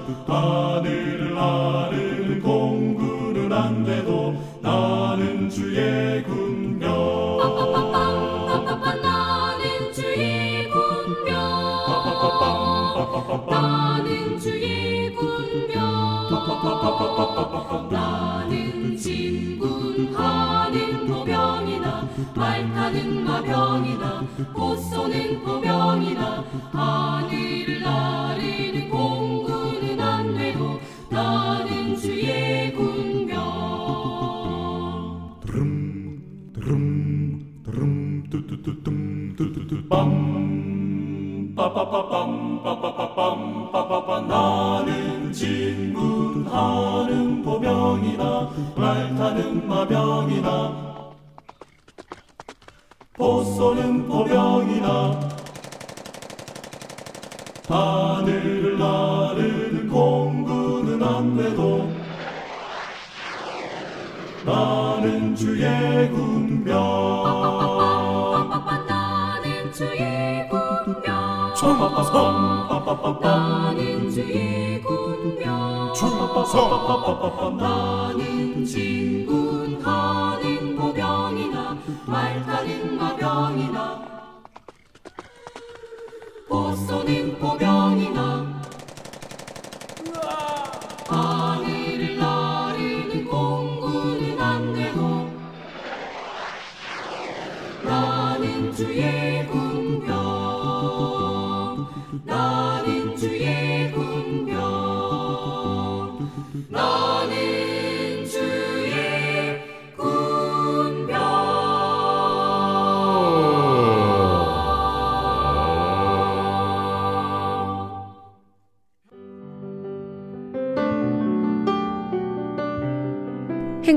말 22.34 22.72
타는 22.72 23.24
마병이나 23.24 24.24
꽃쏘는 24.54 25.42
보병이나 25.42 26.44
하늘을 26.72 27.80
나르는 27.82 28.88
공군은 28.90 30.00
안 30.00 30.34
돼도 30.36 30.80
나는 31.10 31.96
주의 31.96 32.72
군병. 32.72 33.40
드름 35.44 36.22
드름 36.54 37.62
드름 37.64 38.24
뚜뚜뚜 38.30 38.82
뚜뚜뚜 39.36 39.88
빰. 39.88 41.54
빠빠빠빰 41.56 42.62
빠빠빠빰 42.62 43.72
빠빠빠. 43.72 44.20
나는 44.20 45.30
진군하는 45.32 45.82
보병이나 47.42 48.48
말타는 48.76 49.68
마병 49.68 49.99
주의 65.40 66.10
군병 66.10 66.74
나는 68.86 69.72
주의 69.72 70.46
군병 70.50 71.54
나는 72.36 74.10
나는 77.56 78.66
진군하는 78.66 80.76
보병이나 80.76 81.78
말 82.04 82.44
타는 82.44 82.98
마병이나 82.98 84.02
보쏘는 86.50 87.38
보병이나 87.38 88.49